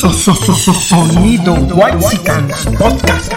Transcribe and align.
Sonido 0.00 1.52
Whitesicans 1.52 2.64
Podcast. 2.78 3.34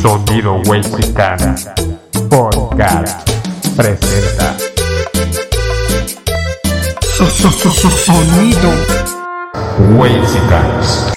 Sonido 0.00 0.62
Whitesicana 0.66 1.54
Podcast 2.30 3.30
presenta. 3.76 4.56
Sonido. 8.06 8.72
Huesicas. 9.94 11.12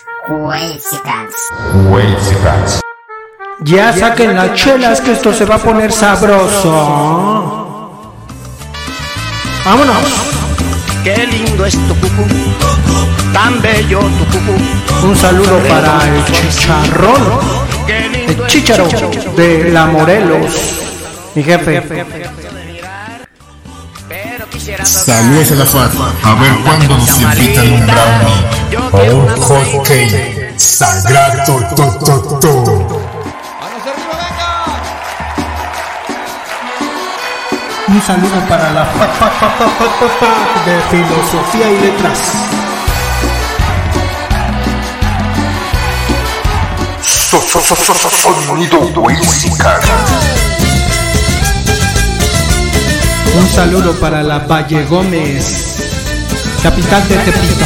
Whitesicans. 1.89 2.81
Ya 3.61 3.93
saquen 3.93 4.35
las 4.35 4.53
chelas 4.53 4.99
que 4.99 5.13
esto 5.13 5.31
se 5.31 5.45
va 5.45 5.55
a 5.55 5.59
poner 5.59 5.93
sabroso. 5.93 6.71
Vámonos. 9.63 10.36
Qué 11.07 11.25
lindo 11.25 11.65
es 11.65 11.73
tu 11.87 11.95
cucú, 12.01 12.25
tan 13.31 13.61
bello 13.61 14.01
tu 14.01 14.25
cucú. 14.25 15.07
Un 15.07 15.15
saludo 15.15 15.57
para 15.69 16.05
el 16.05 16.25
chicharrón, 16.25 17.21
el 17.87 18.47
chicharo 18.47 18.89
de 19.37 19.69
la 19.71 19.85
Morelos. 19.85 20.51
Mi 21.33 21.43
jefe. 21.43 21.81
Saludos 24.83 25.51
a 25.51 25.55
la 25.55 25.65
FAT. 25.65 25.91
A 26.23 26.35
ver 26.35 26.51
cuándo 26.65 26.97
nos 26.97 27.21
invitan 27.21 27.71
un 27.71 27.87
brownie 27.87 29.11
o 29.11 29.15
un 29.15 29.41
hot 29.43 29.87
cake. 29.87 30.53
Sagrado 30.57 31.63
to, 31.73 32.39
to, 32.39 32.39
to. 32.41 32.96
Un 37.89 38.01
saludo 38.01 38.39
para 38.49 38.71
la 38.71 38.85
fa- 38.85 39.07
fa- 39.07 39.29
fa- 39.29 40.65
de 40.65 40.81
filosofía 40.91 41.71
y 41.71 41.79
letras. 41.79 42.19
Sonido 48.09 48.79
Whitesicana. 48.79 49.79
Un 53.39 53.47
saludo 53.49 53.93
para 53.99 54.23
la 54.23 54.39
Valle 54.39 54.83
Gómez, 54.85 55.77
capital 56.63 57.07
de 57.07 57.15
Tepito. 57.17 57.65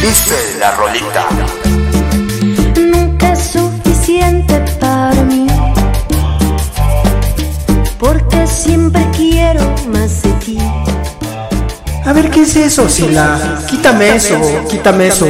Dice 0.00 0.56
la 0.60 0.70
rolita. 0.72 1.26
Porque 8.04 8.46
siempre 8.46 9.02
quiero 9.16 9.62
más 9.90 10.22
de 10.22 10.30
ti. 10.44 10.58
A 12.04 12.12
ver, 12.12 12.30
¿qué 12.30 12.42
es 12.42 12.54
eso, 12.54 12.86
Sila? 12.86 13.62
Quítame 13.66 14.16
eso, 14.16 14.38
quítame 14.68 15.06
eso. 15.06 15.26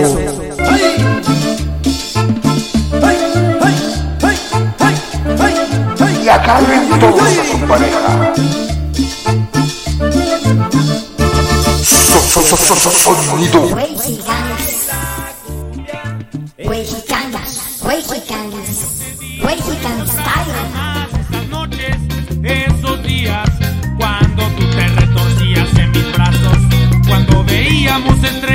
Y 6.25 6.29
agarren 6.29 6.89
todos 6.99 7.23
a 7.23 7.45
su 7.45 7.59
pareja. 7.67 8.33
So- 11.85 12.43
so- 12.43 12.57
so- 12.57 12.91
so- 12.91 13.15
Sonido 13.31 13.69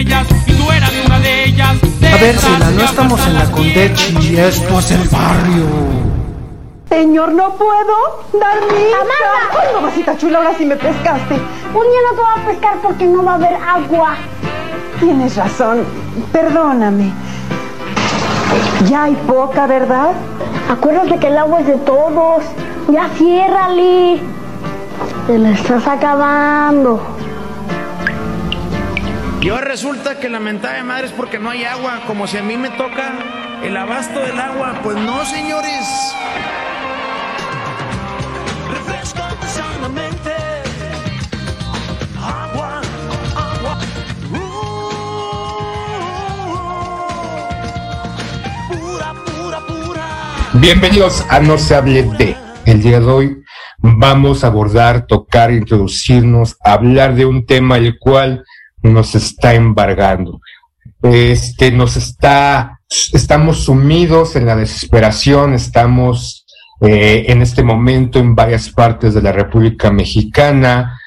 estrellas 0.10 0.28
y 0.48 0.54
tú 0.54 0.72
eras 0.72 0.92
una 1.06 1.20
de 1.20 1.44
ellas. 1.46 1.78
A 2.02 2.18
ver, 2.18 2.38
Sila, 2.38 2.72
no 2.72 2.82
estamos 2.84 3.28
en 3.28 3.34
la 3.36 3.52
Condechi, 3.52 4.38
esto 4.38 4.80
es 4.80 4.92
el 4.92 5.08
barrio. 5.10 5.66
Señor, 6.90 7.32
no 7.34 7.54
puedo 7.54 8.26
dar 8.34 8.58
mi 8.74 8.84
Ay, 8.84 9.76
mamacita 9.76 10.18
chula, 10.18 10.40
ahora 10.40 10.54
sí 10.58 10.66
me 10.66 10.76
pescaste. 10.76 11.36
Un 11.36 11.84
día 11.84 12.02
no 12.10 12.16
te 12.16 12.22
va 12.22 12.42
a 12.42 12.46
pescar 12.48 12.78
porque 12.82 13.06
no 13.06 13.24
va 13.24 13.34
a 13.34 13.36
haber 13.36 13.54
agua. 13.56 14.16
Tienes 15.00 15.36
razón, 15.36 15.86
perdóname. 16.32 17.12
Ya 18.90 19.04
hay 19.04 19.14
poca, 19.28 19.68
¿verdad? 19.68 20.12
Acuérdate 20.70 21.20
que 21.20 21.28
el 21.28 21.38
agua 21.38 21.60
es 21.60 21.68
de 21.68 21.78
todos. 21.78 22.44
Ya 22.92 23.08
ciérrale. 23.18 24.20
Te 25.28 25.38
la 25.38 25.52
estás 25.52 25.88
acabando. 25.88 27.19
Y 29.42 29.48
ahora 29.48 29.68
resulta 29.68 30.20
que 30.20 30.28
la 30.28 30.42
mentada 30.42 30.76
de 30.76 30.84
madre 30.84 31.08
es 31.08 31.14
porque 31.14 31.40
no 31.40 31.50
hay 31.50 31.64
agua, 31.64 32.02
como 32.06 32.28
si 32.28 32.38
a 32.38 32.44
mí 32.44 32.58
me 32.58 32.70
toca 32.72 33.14
el 33.64 33.78
abasto 33.78 34.20
del 34.20 34.38
agua. 34.38 34.82
Pues 34.84 34.98
no, 34.98 35.24
señores. 35.24 35.88
Refrescante 38.70 39.48
sanamente. 39.48 40.32
Agua, 42.18 42.82
agua. 43.34 43.80
Uh, 44.30 45.08
pura, 48.68 49.14
pura, 49.26 49.60
pura. 49.66 50.06
Bienvenidos 50.56 51.26
a 51.30 51.40
No 51.40 51.58
se 51.58 51.76
hable 51.76 52.04
de. 52.04 52.36
El 52.66 52.82
día 52.82 53.00
de 53.00 53.06
hoy 53.06 53.42
vamos 53.78 54.44
a 54.44 54.48
abordar, 54.48 55.08
tocar, 55.08 55.54
introducirnos, 55.54 56.58
hablar 56.62 57.16
de 57.16 57.26
un 57.26 57.46
tema 57.46 57.78
el 57.78 57.98
cual 57.98 58.44
nos 58.82 59.16
está 59.16 59.54
embargando. 59.54 60.42
Este, 61.02 61.72
nos 61.72 61.96
está, 61.96 62.80
estamos 63.14 63.64
sumidos 63.64 64.36
en 64.36 64.46
la 64.46 64.56
desesperación, 64.56 65.54
estamos 65.54 66.46
eh, 66.82 67.26
en 67.28 67.42
este 67.42 67.64
momento 67.64 68.20
en 68.20 68.36
varias 68.36 68.70
partes 68.70 69.14
de 69.14 69.22
la 69.22 69.32
República 69.32 69.92
Mexicana, 69.92 71.00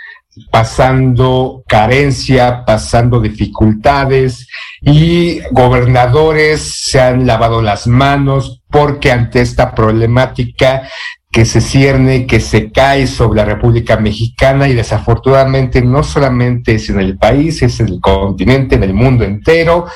pasando 0.50 1.62
carencia, 1.68 2.64
pasando 2.64 3.20
dificultades 3.20 4.48
y 4.80 5.40
gobernadores 5.50 6.62
se 6.86 7.00
han 7.00 7.26
lavado 7.26 7.60
las 7.60 7.86
manos 7.86 8.62
porque 8.70 9.12
ante 9.12 9.42
esta 9.42 9.74
problemática 9.74 10.88
que 11.32 11.46
se 11.46 11.62
cierne, 11.62 12.26
que 12.26 12.40
se 12.40 12.70
cae 12.70 13.06
sobre 13.06 13.38
la 13.38 13.46
República 13.46 13.96
Mexicana 13.96 14.68
y 14.68 14.74
desafortunadamente 14.74 15.80
no 15.80 16.02
solamente 16.02 16.74
es 16.74 16.90
en 16.90 17.00
el 17.00 17.16
país, 17.16 17.62
es 17.62 17.80
en 17.80 17.88
el 17.88 18.00
continente, 18.00 18.74
en 18.74 18.82
el 18.82 18.92
mundo 18.92 19.24
entero, 19.24 19.86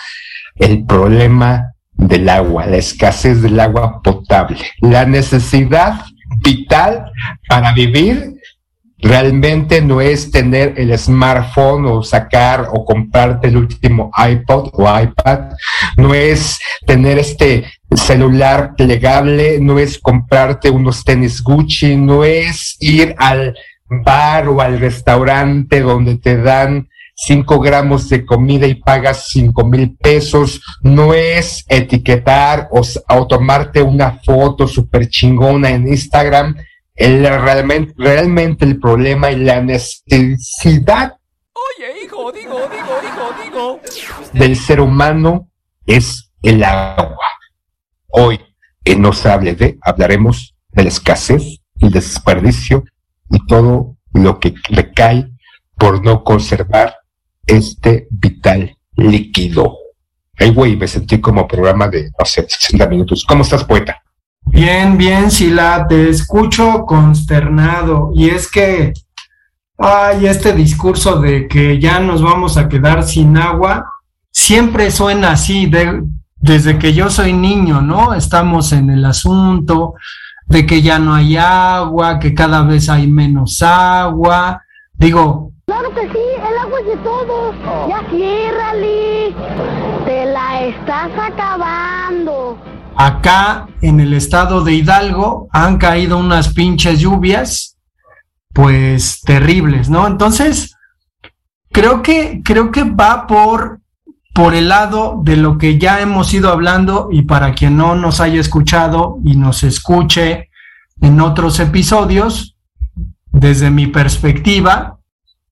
el 0.57 0.87
problema 0.87 1.75
del 1.93 2.31
agua, 2.31 2.67
la 2.67 2.79
escasez 2.79 3.43
del 3.43 3.61
agua 3.61 4.01
potable, 4.03 4.57
la 4.81 5.05
necesidad 5.05 6.07
vital 6.43 7.13
para 7.47 7.73
vivir 7.75 8.37
realmente 8.99 9.83
no 9.83 10.01
es 10.01 10.31
tener 10.31 10.75
el 10.79 10.97
smartphone 10.99 11.85
o 11.87 12.03
sacar 12.03 12.69
o 12.73 12.85
comprarte 12.85 13.49
el 13.49 13.59
último 13.59 14.11
iPod 14.17 14.71
o 14.73 15.01
iPad, 15.01 15.51
no 15.99 16.15
es 16.15 16.59
tener 16.87 17.19
este 17.19 17.67
celular 17.95 18.75
plegable, 18.77 19.59
no 19.61 19.79
es 19.79 19.99
comprarte 19.99 20.71
unos 20.71 21.05
tenis 21.05 21.43
Gucci, 21.43 21.97
no 21.97 22.25
es 22.25 22.77
ir 22.81 23.15
al 23.19 23.57
bar 23.89 24.49
o 24.49 24.61
al 24.61 24.81
restaurante 24.81 25.81
donde 25.81 26.17
te 26.19 26.37
dan 26.37 26.89
5 27.15 27.61
gramos 27.61 28.09
de 28.09 28.27
comida 28.27 28.67
y 28.67 28.75
pagas 28.75 29.29
5 29.29 29.65
mil 29.65 29.97
pesos, 29.97 30.61
no 30.83 31.15
es 31.15 31.65
etiquetar 31.69 32.69
o, 32.71 33.27
tomarte 33.27 33.81
una 33.81 34.19
foto 34.23 34.69
súper 34.69 35.09
chingona 35.09 35.71
en 35.71 35.89
Instagram, 35.89 36.57
el, 36.95 37.23
realmente, 37.23 37.95
realmente 37.97 38.65
el 38.65 38.79
problema 38.79 39.31
y 39.31 39.37
la 39.37 39.61
necesidad 39.61 41.17
Oye, 41.79 42.05
hijo, 42.05 42.32
digo, 42.32 42.59
digo, 42.71 43.00
hijo, 43.03 43.43
digo. 43.43 43.81
del 44.32 44.56
ser 44.56 44.81
humano 44.81 45.49
es 45.87 46.31
el 46.43 46.62
agua. 46.62 47.36
Hoy, 48.08 48.41
en 48.85 49.03
No 49.03 49.12
se 49.12 49.31
hable 49.31 49.55
de, 49.55 49.79
hablaremos 49.82 50.55
de 50.70 50.85
la 50.85 50.88
escasez, 50.88 51.61
el 51.81 51.91
desperdicio 51.91 52.85
y 53.31 53.44
todo 53.47 53.97
lo 54.12 54.38
que 54.41 54.55
recae 54.70 55.31
por 55.76 56.05
no 56.05 56.25
conservar 56.25 56.94
este 57.47 58.08
vital 58.11 58.76
líquido. 58.97 59.76
Ay, 60.38 60.50
güey, 60.50 60.76
me 60.76 60.87
sentí 60.87 61.20
como 61.20 61.49
programa 61.49 61.88
de, 61.88 62.11
no 62.19 62.25
sé, 62.25 62.47
60 62.49 62.87
minutos. 62.88 63.25
¿Cómo 63.26 63.43
estás, 63.43 63.64
poeta? 63.64 64.03
Bien, 64.43 64.97
bien, 64.97 65.31
Sila, 65.31 65.87
te 65.88 66.08
escucho 66.08 66.85
consternado. 66.87 68.11
Y 68.14 68.31
es 68.31 68.50
que, 68.50 68.93
ay, 69.79 70.26
este 70.26 70.53
discurso 70.53 71.20
de 71.20 71.49
que 71.49 71.81
ya 71.81 72.00
nos 72.00 72.23
vamos 72.23 72.56
a 72.56 72.69
quedar 72.69 73.03
sin 73.03 73.37
agua, 73.37 73.85
siempre 74.31 74.91
suena 74.91 75.32
así, 75.32 75.67
de, 75.67 76.03
desde 76.46 76.78
que 76.78 76.94
yo 76.94 77.10
soy 77.10 77.32
niño, 77.32 77.82
¿no? 77.82 78.14
Estamos 78.14 78.72
en 78.72 78.88
el 78.90 79.04
asunto 79.04 79.94
de 80.46 80.64
que 80.64 80.81
ya 80.81 80.98
no 81.00 81.12
hay 81.12 81.37
agua, 81.37 82.20
que 82.20 82.32
cada 82.34 82.62
vez 82.62 82.88
hay 82.88 83.08
menos 83.08 83.62
agua. 83.62 84.62
Digo, 84.94 85.52
Claro 85.66 85.93
que 85.93 86.02
sí, 86.02 86.25
el 86.37 86.58
agua 86.58 86.81
es 86.81 86.87
de 86.87 86.96
todos. 86.98 87.56
Ya 87.88 88.00
ciérrale. 88.08 89.34
Te 90.04 90.26
la 90.26 90.62
estás 90.62 91.10
acabando. 91.20 92.56
Acá 92.94 93.66
en 93.82 93.98
el 93.98 94.14
estado 94.14 94.62
de 94.62 94.75
Hidalgo 94.75 95.48
han 95.52 95.78
caído 95.78 96.16
unas 96.16 96.54
pinches 96.54 97.00
lluvias, 97.00 97.76
pues 98.54 99.20
terribles, 99.22 99.90
¿no? 99.90 100.06
Entonces, 100.06 100.76
creo 101.72 102.00
que, 102.02 102.40
creo 102.44 102.70
que 102.70 102.84
va 102.84 103.26
por, 103.26 103.81
por 104.37 104.55
el 104.55 104.69
lado 104.69 105.19
de 105.25 105.35
lo 105.35 105.56
que 105.56 105.79
ya 105.79 106.03
hemos 106.03 106.35
ido 106.35 106.50
hablando 106.50 107.09
y 107.11 107.23
para 107.23 107.55
quien 107.55 107.79
no 107.79 107.97
nos 107.97 108.21
haya 108.21 108.38
escuchado 108.38 109.19
y 109.25 109.35
nos 109.35 109.62
escuche 109.62 110.50
en 111.00 111.23
otros 111.23 111.59
episodios, 111.59 112.55
desde 113.33 113.71
mi 113.71 113.87
perspectiva, 113.87 114.99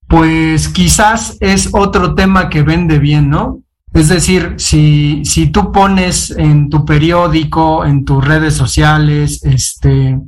pues 0.06 0.68
quizás 0.68 1.38
es 1.40 1.70
otro 1.72 2.14
tema 2.14 2.50
que 2.50 2.60
vende 2.60 2.98
bien, 2.98 3.30
¿no? 3.30 3.60
Es 3.94 4.10
decir, 4.10 4.56
si, 4.58 5.24
si 5.24 5.46
tú 5.46 5.72
pones 5.72 6.30
en 6.32 6.68
tu 6.68 6.84
periódico, 6.84 7.86
en 7.86 8.04
tus 8.04 8.22
redes 8.22 8.52
sociales, 8.52 9.42
este, 9.44 10.20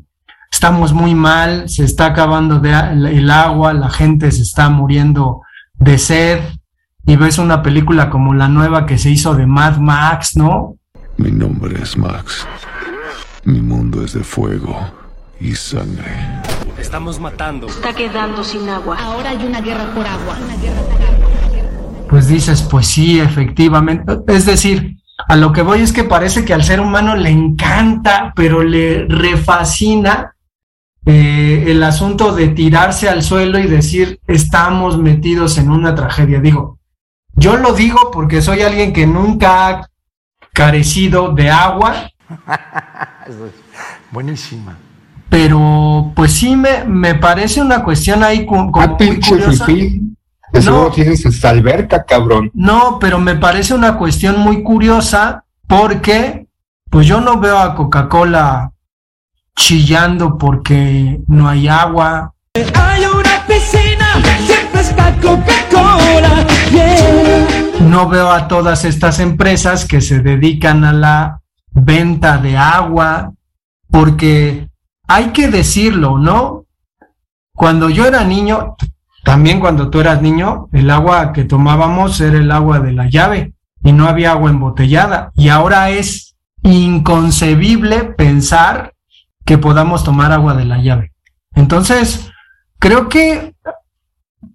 estamos 0.51 0.95
muy 0.95 1.15
mal, 1.15 1.69
se 1.69 1.85
está 1.85 2.07
acabando 2.07 2.59
de, 2.59 2.71
el 2.71 3.31
agua, 3.31 3.75
la 3.75 3.91
gente 3.91 4.33
se 4.33 4.41
está 4.41 4.71
muriendo 4.71 5.43
de 5.75 5.99
sed, 5.99 6.41
y 7.07 7.15
ves 7.15 7.39
una 7.39 7.63
película 7.63 8.11
como 8.11 8.35
la 8.35 8.49
nueva 8.49 8.85
que 8.85 8.99
se 8.99 9.11
hizo 9.11 9.35
de 9.35 9.47
Mad 9.47 9.79
Max, 9.79 10.37
¿no? 10.37 10.77
Mi 11.17 11.31
nombre 11.31 11.81
es 11.81 11.97
Max. 11.97 12.47
Mi 13.45 13.61
mundo 13.61 14.05
es 14.05 14.13
de 14.13 14.25
fuego 14.25 14.77
y 15.41 15.55
sangre. 15.55 16.43
Estamos 16.79 17.21
matando. 17.21 17.69
Está 17.69 17.95
quedando 17.95 18.43
sin 18.43 18.69
agua. 18.69 18.99
Ahora 19.01 19.31
hay 19.31 19.47
una 19.47 19.61
guerra 19.61 19.87
por 19.95 20.05
agua. 20.05 20.37
Pues 22.11 22.27
dices, 22.27 22.63
pues 22.63 22.89
sí, 22.89 23.21
efectivamente. 23.21 24.19
Es 24.27 24.45
decir, 24.45 24.97
a 25.29 25.37
lo 25.37 25.53
que 25.53 25.63
voy 25.63 25.83
es 25.83 25.93
que 25.93 26.03
parece 26.03 26.45
que 26.45 26.55
al 26.55 26.65
ser 26.65 26.81
humano 26.81 27.15
le 27.15 27.31
encanta, 27.31 28.33
pero 28.35 28.65
le 28.65 29.07
refascina 29.09 30.35
eh, 31.05 31.67
el 31.69 31.83
asunto 31.85 32.35
de 32.35 32.49
tirarse 32.49 33.09
al 33.09 33.23
suelo 33.23 33.61
y 33.61 33.69
decir, 33.69 34.19
estamos 34.27 34.99
metidos 34.99 35.57
en 35.59 35.71
una 35.71 35.95
tragedia. 35.95 36.41
Digo, 36.41 36.81
yo 37.37 37.57
lo 37.57 37.73
digo 37.73 38.11
porque 38.11 38.43
soy 38.43 38.63
alguien 38.63 38.93
que 38.93 39.07
nunca 39.07 39.69
ha 39.69 39.91
carecido 40.53 41.33
de 41.33 41.51
agua. 41.51 42.11
Buenísima. 44.11 44.77
Pero 45.29 46.13
pues 46.15 46.33
sí 46.33 46.57
me, 46.57 46.85
me 46.85 47.15
parece 47.15 47.61
una 47.61 47.83
cuestión 47.83 48.23
ahí 48.23 48.47
como 48.47 48.71
Ah, 48.81 48.87
muy 48.87 48.97
pinche 48.97 49.31
curiosa. 49.31 49.67
De 50.53 50.63
seguro 50.63 50.91
tienes 50.93 51.25
esta 51.27 51.51
alberca, 51.51 52.05
cabrón. 52.05 52.51
No, 52.55 52.99
pero 53.01 53.19
me 53.19 53.35
parece 53.35 53.75
una 53.75 53.99
cuestión 53.99 54.39
muy 54.41 54.63
curiosa 54.63 55.45
porque 55.67 56.47
pues 56.89 57.07
yo 57.07 57.21
no 57.21 57.39
veo 57.41 57.59
a 57.59 57.75
Coca-Cola 57.75 58.73
chillando 59.57 60.39
porque 60.39 61.21
no 61.27 61.49
hay 61.49 61.67
agua. 61.67 62.33
Hay 62.55 63.05
una 63.05 63.45
piscina, 63.47 64.06
No 67.81 68.09
veo 68.09 68.31
a 68.31 68.49
todas 68.49 68.85
estas 68.85 69.21
empresas 69.21 69.87
que 69.87 70.01
se 70.01 70.21
dedican 70.21 70.85
a 70.85 70.93
la 70.93 71.41
venta 71.71 72.39
de 72.39 72.57
agua 72.57 73.33
porque 73.91 74.69
hay 75.09 75.27
que 75.29 75.49
decirlo, 75.49 76.19
¿no? 76.19 76.67
Cuando 77.55 77.89
yo 77.89 78.05
era 78.05 78.25
niño, 78.25 78.77
también 79.25 79.61
cuando 79.61 79.89
tú 79.89 80.01
eras 80.01 80.21
niño, 80.21 80.69
el 80.73 80.91
agua 80.91 81.33
que 81.33 81.45
tomábamos 81.45 82.21
era 82.21 82.39
el 82.39 82.51
agua 82.51 82.81
de 82.81 82.93
la 82.93 83.09
llave 83.09 83.55
y 83.83 83.93
no 83.93 84.07
había 84.07 84.33
agua 84.33 84.51
embotellada. 84.51 85.31
Y 85.35 85.49
ahora 85.49 85.91
es 85.91 86.37
inconcebible 86.63 88.05
pensar 88.05 88.95
que 89.45 89.59
podamos 89.59 90.05
tomar 90.05 90.33
agua 90.33 90.55
de 90.55 90.65
la 90.65 90.79
llave. 90.79 91.13
Entonces, 91.55 92.31
creo 92.79 93.09
que 93.09 93.55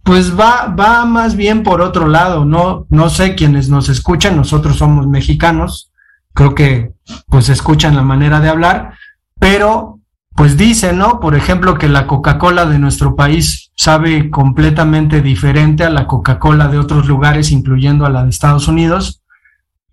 pues 0.03 0.37
va, 0.39 0.67
va 0.67 1.05
más 1.05 1.35
bien 1.35 1.63
por 1.63 1.81
otro 1.81 2.07
lado, 2.07 2.45
no, 2.45 2.85
no 2.89 3.09
sé 3.09 3.35
quienes 3.35 3.69
nos 3.69 3.89
escuchan, 3.89 4.35
nosotros 4.35 4.77
somos 4.77 5.07
mexicanos, 5.07 5.91
creo 6.33 6.55
que 6.55 6.93
pues 7.27 7.49
escuchan 7.49 7.95
la 7.95 8.03
manera 8.03 8.39
de 8.39 8.49
hablar, 8.49 8.93
pero 9.39 9.99
pues 10.35 10.57
dicen, 10.57 10.97
¿no? 10.97 11.19
Por 11.19 11.35
ejemplo, 11.35 11.77
que 11.77 11.89
la 11.89 12.07
Coca-Cola 12.07 12.65
de 12.65 12.79
nuestro 12.79 13.15
país 13.15 13.71
sabe 13.75 14.29
completamente 14.29 15.21
diferente 15.21 15.83
a 15.83 15.89
la 15.89 16.07
Coca-Cola 16.07 16.67
de 16.67 16.79
otros 16.79 17.07
lugares, 17.07 17.51
incluyendo 17.51 18.05
a 18.05 18.09
la 18.09 18.23
de 18.23 18.29
Estados 18.29 18.67
Unidos, 18.67 19.21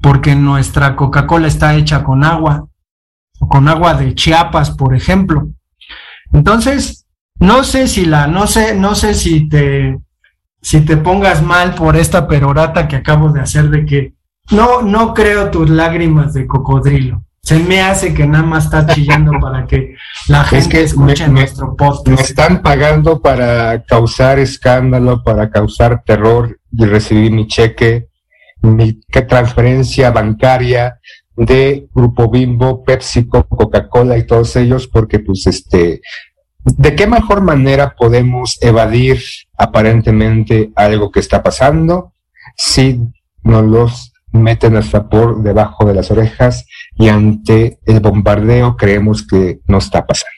porque 0.01 0.37
nuestra 0.37 0.95
Coca-Cola 0.95 1.49
está 1.49 1.75
hecha 1.75 2.05
con 2.05 2.25
agua, 2.25 2.69
con 3.41 3.69
agua 3.69 3.95
de 3.95 4.15
Chiapas, 4.15 4.71
por 4.71 4.95
ejemplo. 4.95 5.49
Entonces, 6.33 7.07
no 7.41 7.65
sé 7.65 7.87
si 7.89 8.05
la, 8.07 8.27
no 8.27 8.47
sé, 8.47 8.75
no 8.75 8.95
sé 8.95 9.15
si 9.15 9.49
te, 9.49 9.99
si 10.61 10.81
te 10.81 10.97
pongas 10.97 11.43
mal 11.43 11.75
por 11.75 11.97
esta 11.97 12.27
perorata 12.27 12.89
que 12.89 12.97
acabo 12.97 13.31
de 13.31 13.41
hacer 13.41 13.71
de 13.71 13.85
que 13.85 14.15
no, 14.51 14.83
no 14.83 15.15
creo 15.15 15.51
tus 15.51 15.69
lágrimas 15.71 16.33
de 16.35 16.47
cocodrilo. 16.47 17.25
Se 17.43 17.59
me 17.61 17.81
hace 17.81 18.13
que 18.13 18.27
nada 18.27 18.45
más 18.45 18.65
estás 18.65 18.95
chillando 18.95 19.33
para 19.41 19.67
que 19.67 19.95
la 20.29 20.45
gente 20.45 20.59
Es 20.65 20.69
que 20.69 20.83
escuche 20.83 21.27
me- 21.29 21.41
nuestro 21.41 21.75
podcast. 21.77 22.09
Me 22.09 22.15
están 22.23 22.63
pagando 22.63 23.21
para 23.21 23.83
causar 23.85 24.39
escándalo, 24.39 25.23
para 25.23 25.49
causar 25.51 26.03
terror 26.05 26.59
y 26.73 26.85
recibir 26.85 27.31
mi 27.31 27.47
cheque, 27.47 28.09
mi 28.61 29.01
transferencia 29.29 30.11
bancaria 30.11 30.99
de 31.37 31.87
Grupo 31.95 32.29
Bimbo, 32.29 32.83
PepsiCo, 32.85 33.45
Coca-Cola 33.47 34.19
y 34.19 34.27
todos 34.27 34.57
ellos, 34.57 34.89
porque 34.89 35.21
pues 35.21 35.47
este, 35.47 36.01
¿de 36.65 36.95
qué 36.95 37.07
mejor 37.07 37.41
manera 37.43 37.95
podemos 37.97 38.59
evadir 38.61 39.21
aparentemente 39.57 40.71
algo 40.77 41.11
que 41.11 41.21
está 41.21 41.43
pasando 41.43 42.13
si 42.57 43.01
nos 43.43 43.65
los 43.65 44.13
meten 44.33 44.77
hasta 44.77 45.09
por 45.09 45.43
debajo 45.43 45.87
de 45.87 45.95
las 45.95 46.11
orejas 46.11 46.67
y 46.97 47.09
ante 47.09 47.79
el 47.87 48.01
bombardeo 48.01 48.77
creemos 48.77 49.27
que 49.27 49.61
no 49.67 49.79
está 49.79 50.07
pasando? 50.07 50.35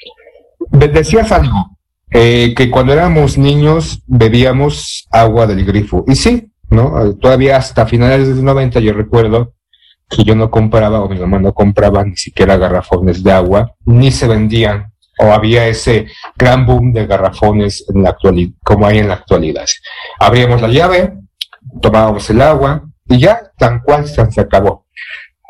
De- 0.71 0.89
Decías 0.89 1.33
algo, 1.33 1.77
eh, 2.11 2.55
que 2.57 2.71
cuando 2.71 2.93
éramos 2.93 3.39
niños 3.39 4.03
bebíamos 4.07 5.07
agua 5.11 5.47
del 5.47 5.65
grifo. 5.65 6.05
Y 6.07 6.15
sí, 6.17 6.53
¿no? 6.71 7.15
Todavía 7.17 7.57
hasta 7.57 7.87
finales 7.87 8.29
de 8.29 8.35
los 8.35 8.43
90 8.45 8.79
yo 8.81 8.93
recuerdo 8.93 9.55
que 10.09 10.23
yo 10.25 10.35
no 10.35 10.51
compraba 10.51 11.01
o 11.01 11.09
mi 11.09 11.19
mamá 11.19 11.39
no 11.39 11.53
compraba 11.55 12.05
ni 12.05 12.17
siquiera 12.17 12.57
garrafones 12.57 13.23
de 13.23 13.33
agua, 13.33 13.75
ni 13.85 14.11
se 14.11 14.27
vendían 14.29 14.90
o 15.21 15.33
había 15.33 15.67
ese 15.67 16.07
gran 16.37 16.67
boom 16.67 16.93
de 16.93 17.07
garrafones 17.07 17.85
en 17.95 18.03
la 18.03 18.11
actualidad, 18.11 18.53
como 18.63 18.87
hay 18.87 18.99
en 18.99 19.09
la 19.09 19.15
actualidad. 19.15 19.67
Abríamos 20.19 20.61
la 20.61 20.69
llave, 20.69 21.15
tomábamos 21.81 22.29
el 22.31 22.41
agua 22.43 22.83
y 23.09 23.19
ya 23.19 23.43
tan 23.59 23.81
cual 23.81 24.07
se 24.07 24.41
acabó 24.41 24.87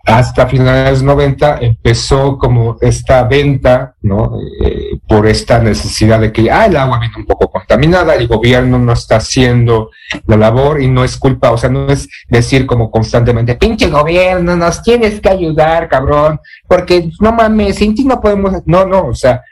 hasta 0.05 0.47
finales 0.47 1.03
90 1.03 1.59
empezó 1.61 2.39
como 2.39 2.77
esta 2.81 3.25
venta, 3.25 3.95
¿no? 4.03 4.39
Eh, 4.63 4.99
por 5.07 5.27
esta 5.27 5.59
necesidad 5.59 6.21
de 6.21 6.33
que 6.33 6.51
ah, 6.51 6.67
el 6.67 6.77
agua 6.77 6.99
viene 6.99 7.15
un 7.19 7.27
poco 7.27 7.51
contaminada, 7.51 8.15
el 8.15 8.27
gobierno 8.27 8.79
no 8.79 8.93
está 8.93 9.17
haciendo 9.17 9.91
la 10.27 10.37
labor 10.37 10.81
y 10.81 10.89
no 10.89 11.05
es 11.05 11.17
culpa, 11.17 11.51
o 11.51 11.59
sea, 11.59 11.71
no 11.71 11.89
es 11.89 12.09
decir 12.29 12.67
como 12.67 12.91
constantemente, 12.91 13.57
pinche 13.57 13.89
gobierno, 13.89 14.57
nos 14.57 14.83
tienes 14.83 15.21
que 15.21 15.29
ayudar, 15.29 15.89
cabrón, 15.89 16.41
porque 16.67 17.11
no 17.21 17.33
mames, 17.33 17.77
sin 17.77 17.95
ti 17.95 18.05
no 18.05 18.21
podemos, 18.21 18.55
no, 18.67 18.87
no, 18.87 19.09
o 19.09 19.15
sea, 19.15 19.43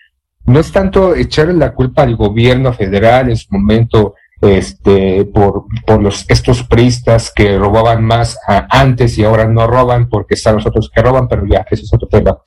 no 0.48 0.60
es 0.60 0.72
tanto 0.72 1.14
echarle 1.14 1.54
la 1.54 1.74
culpa 1.74 2.02
al 2.02 2.16
gobierno 2.16 2.72
federal 2.72 3.28
en 3.28 3.36
su 3.36 3.46
momento, 3.50 4.14
este, 4.40 5.24
por, 5.26 5.66
por 5.86 6.02
los, 6.02 6.24
estos 6.28 6.62
priistas 6.62 7.32
que 7.34 7.58
robaban 7.58 8.04
más 8.04 8.38
antes 8.70 9.18
y 9.18 9.24
ahora 9.24 9.46
no 9.46 9.66
roban 9.66 10.08
porque 10.08 10.34
están 10.34 10.56
los 10.56 10.66
otros 10.66 10.90
que 10.94 11.02
roban, 11.02 11.28
pero 11.28 11.44
ya, 11.46 11.66
eso 11.70 11.82
es 11.84 11.92
otro 11.92 12.08
tema, 12.08 12.38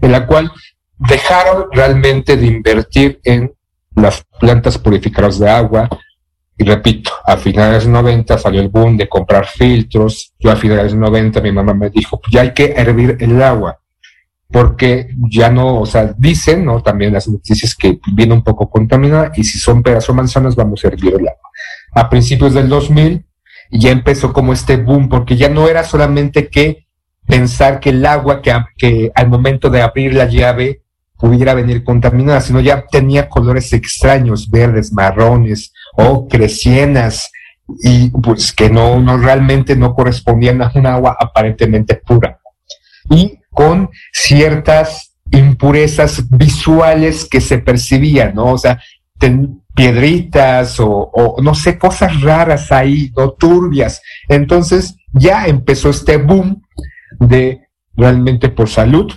en 0.00 0.12
la 0.12 0.26
cual 0.26 0.50
dejaron 0.96 1.66
realmente 1.70 2.36
de 2.36 2.46
invertir 2.46 3.20
en 3.24 3.52
las 3.94 4.24
plantas 4.40 4.78
purificadoras 4.78 5.38
de 5.38 5.50
agua, 5.50 5.88
y 6.56 6.64
repito, 6.64 7.10
a 7.26 7.36
finales 7.36 7.84
de 7.84 7.90
90 7.90 8.38
salió 8.38 8.60
el 8.60 8.68
boom 8.68 8.96
de 8.96 9.08
comprar 9.08 9.44
filtros. 9.46 10.32
Yo 10.38 10.52
a 10.52 10.56
finales 10.56 10.92
de 10.92 10.98
90 10.98 11.40
mi 11.40 11.50
mamá 11.50 11.74
me 11.74 11.90
dijo, 11.90 12.20
ya 12.30 12.42
hay 12.42 12.54
que 12.54 12.74
hervir 12.76 13.16
el 13.18 13.42
agua, 13.42 13.80
porque 14.50 15.08
ya 15.30 15.50
no, 15.50 15.80
o 15.80 15.86
sea, 15.86 16.14
dicen, 16.16 16.64
¿no? 16.64 16.82
También 16.82 17.12
las 17.12 17.28
noticias 17.28 17.74
que 17.74 17.98
viene 18.14 18.34
un 18.34 18.44
poco 18.44 18.70
contaminada 18.70 19.32
y 19.34 19.44
si 19.44 19.58
son 19.58 19.82
peras 19.82 20.08
o 20.08 20.14
manzanas 20.14 20.54
vamos 20.54 20.84
a 20.84 20.88
hervir 20.88 21.14
el 21.14 21.28
agua. 21.28 21.50
A 21.92 22.08
principios 22.08 22.54
del 22.54 22.68
2000 22.68 23.24
ya 23.70 23.90
empezó 23.90 24.32
como 24.32 24.52
este 24.52 24.76
boom, 24.76 25.08
porque 25.08 25.36
ya 25.36 25.48
no 25.48 25.68
era 25.68 25.84
solamente 25.84 26.48
que 26.48 26.86
pensar 27.26 27.80
que 27.80 27.90
el 27.90 28.04
agua 28.04 28.42
que, 28.42 28.54
que 28.76 29.10
al 29.14 29.28
momento 29.28 29.70
de 29.70 29.82
abrir 29.82 30.14
la 30.14 30.26
llave 30.26 30.82
pudiera 31.16 31.54
venir 31.54 31.82
contaminada, 31.82 32.40
sino 32.40 32.60
ya 32.60 32.86
tenía 32.86 33.28
colores 33.28 33.72
extraños, 33.72 34.50
verdes, 34.50 34.92
marrones, 34.92 35.72
ocres, 35.96 36.60
sienas, 36.60 37.30
y 37.82 38.10
pues 38.10 38.52
que 38.52 38.68
no, 38.68 39.00
no 39.00 39.16
realmente 39.16 39.74
no 39.76 39.94
correspondían 39.94 40.60
a 40.62 40.70
un 40.74 40.86
agua 40.86 41.16
aparentemente 41.18 41.96
pura. 41.96 42.38
Y 43.10 43.38
con 43.54 43.88
ciertas 44.12 45.14
impurezas 45.30 46.28
visuales 46.28 47.26
que 47.30 47.40
se 47.40 47.58
percibían, 47.58 48.34
¿no? 48.34 48.52
O 48.52 48.58
sea, 48.58 48.78
piedritas 49.74 50.76
o, 50.78 51.36
no 51.42 51.54
sé, 51.54 51.78
cosas 51.78 52.20
raras 52.20 52.70
ahí, 52.70 53.10
no 53.16 53.30
turbias. 53.32 54.02
Entonces 54.28 54.96
ya 55.12 55.46
empezó 55.46 55.90
este 55.90 56.16
boom 56.16 56.62
de 57.18 57.68
realmente 57.96 58.48
por 58.48 58.68
salud 58.68 59.12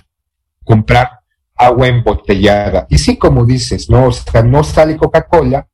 comprar 0.64 1.20
agua 1.56 1.88
embotellada. 1.88 2.86
Y 2.88 2.98
sí, 2.98 3.16
como 3.16 3.44
dices, 3.44 3.90
¿no? 3.90 4.06
O 4.06 4.12
sea, 4.12 4.42
no 4.42 4.62
sale 4.64 4.96
Coca-Cola 4.96 5.66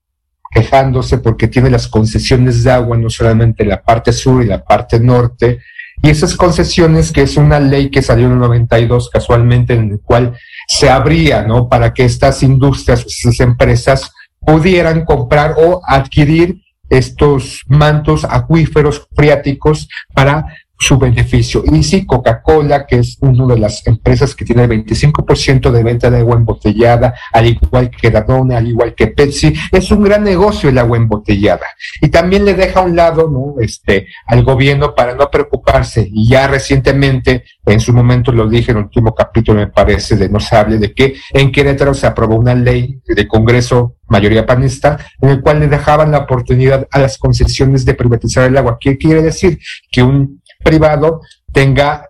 quejándose 0.51 1.19
porque 1.19 1.49
tiene 1.49 1.69
las 1.69 1.89
concesiones 1.89 2.63
de 2.63 2.71
agua, 2.71 2.97
no 2.97 3.11
solamente 3.11 3.65
en 3.65 3.71
la 3.71 3.83
parte 3.83 4.13
sur 4.13 4.43
y 4.43 4.47
la 4.47 4.65
parte 4.65 5.01
norte, 5.01 5.59
y 6.05 6.11
esas 6.11 6.37
concesiones, 6.37 7.11
que 7.11 7.23
es 7.23 7.39
una 7.39 7.59
ley 7.59 7.91
que 7.91 8.03
salió 8.03 8.27
en 8.27 8.33
el 8.33 8.39
92 8.39 9.09
casualmente, 9.09 9.73
en 9.73 9.93
el 9.93 10.01
cual 10.01 10.37
se 10.69 10.91
abría, 10.91 11.45
¿no? 11.45 11.67
Para 11.67 11.95
que 11.95 12.05
estas 12.05 12.43
industrias, 12.43 13.07
esas 13.07 13.41
empresas 13.41 14.13
pudieran 14.39 15.07
comprar 15.07 15.55
o 15.57 15.81
adquirir 15.83 16.61
estos 16.91 17.63
mantos 17.69 18.27
acuíferos 18.29 19.09
freáticos 19.17 19.89
para 20.13 20.45
su 20.79 20.99
beneficio. 20.99 21.63
Y 21.71 21.83
sí, 21.83 22.05
Coca-Cola, 22.05 22.87
que 22.87 22.97
es 22.97 23.17
una 23.21 23.55
de 23.55 23.61
las 23.61 23.87
empresas 23.87 24.35
que 24.35 24.45
tiene 24.45 24.65
el 24.65 24.71
25% 24.71 25.71
de 25.71 25.83
venta 25.83 26.11
de 26.11 26.19
agua 26.19 26.37
embotellada, 26.37 27.15
al 27.33 27.47
igual 27.47 27.91
que 27.91 28.11
Danone, 28.11 28.57
al 28.57 28.67
igual 28.67 28.95
que 28.95 29.09
Pepsi, 29.09 29.55
es 29.71 29.91
un 29.91 30.03
gran 30.03 30.25
negocio 30.25 30.69
el 30.69 30.79
agua 30.79 30.97
embotellada. 30.97 31.67
Y 32.01 32.09
también 32.09 32.45
le 32.45 32.55
deja 32.55 32.81
a 32.81 32.83
un 32.85 32.97
lado, 32.97 33.31
¿no? 33.31 33.63
Este, 33.63 34.09
al 34.27 34.43
gobierno 34.45 34.95
para 34.95 35.15
no 35.15 35.31
preocuparse. 35.31 36.09
Y 36.13 36.29
ya 36.29 36.47
recientemente, 36.47 37.45
en 37.65 37.81
su 37.81 37.93
momento 37.93 38.33
lo 38.33 38.49
dije 38.49 38.73
en 38.73 38.79
el 38.79 38.85
último 38.85 39.15
capítulo, 39.15 39.61
me 39.61 39.69
parece, 39.69 40.17
de 40.17 40.29
No 40.29 40.41
se 40.41 40.57
hable 40.57 40.79
de 40.79 40.93
que 40.93 41.15
en 41.33 41.53
Querétaro 41.53 41.95
se 41.95 42.07
aprobó 42.07 42.37
una 42.37 42.55
ley 42.55 43.01
de 43.07 43.29
Congreso 43.29 43.97
mayoría 44.09 44.47
panista, 44.47 44.99
en 45.21 45.31
el 45.31 45.41
cual 45.41 45.61
le 45.61 45.69
dejaban 45.69 46.13
la 46.13 46.19
oportunidad 46.19 46.87
a 46.91 46.99
las 46.99 47.19
concesiones 47.19 47.85
de 47.85 47.95
privatizar 47.95 48.47
el 48.47 48.57
agua. 48.57 48.79
¿Qué 48.81 48.99
quiere 48.99 49.23
decir? 49.23 49.59
Que 49.91 50.03
un 50.03 50.43
privado 50.65 51.21
tenga 51.53 52.09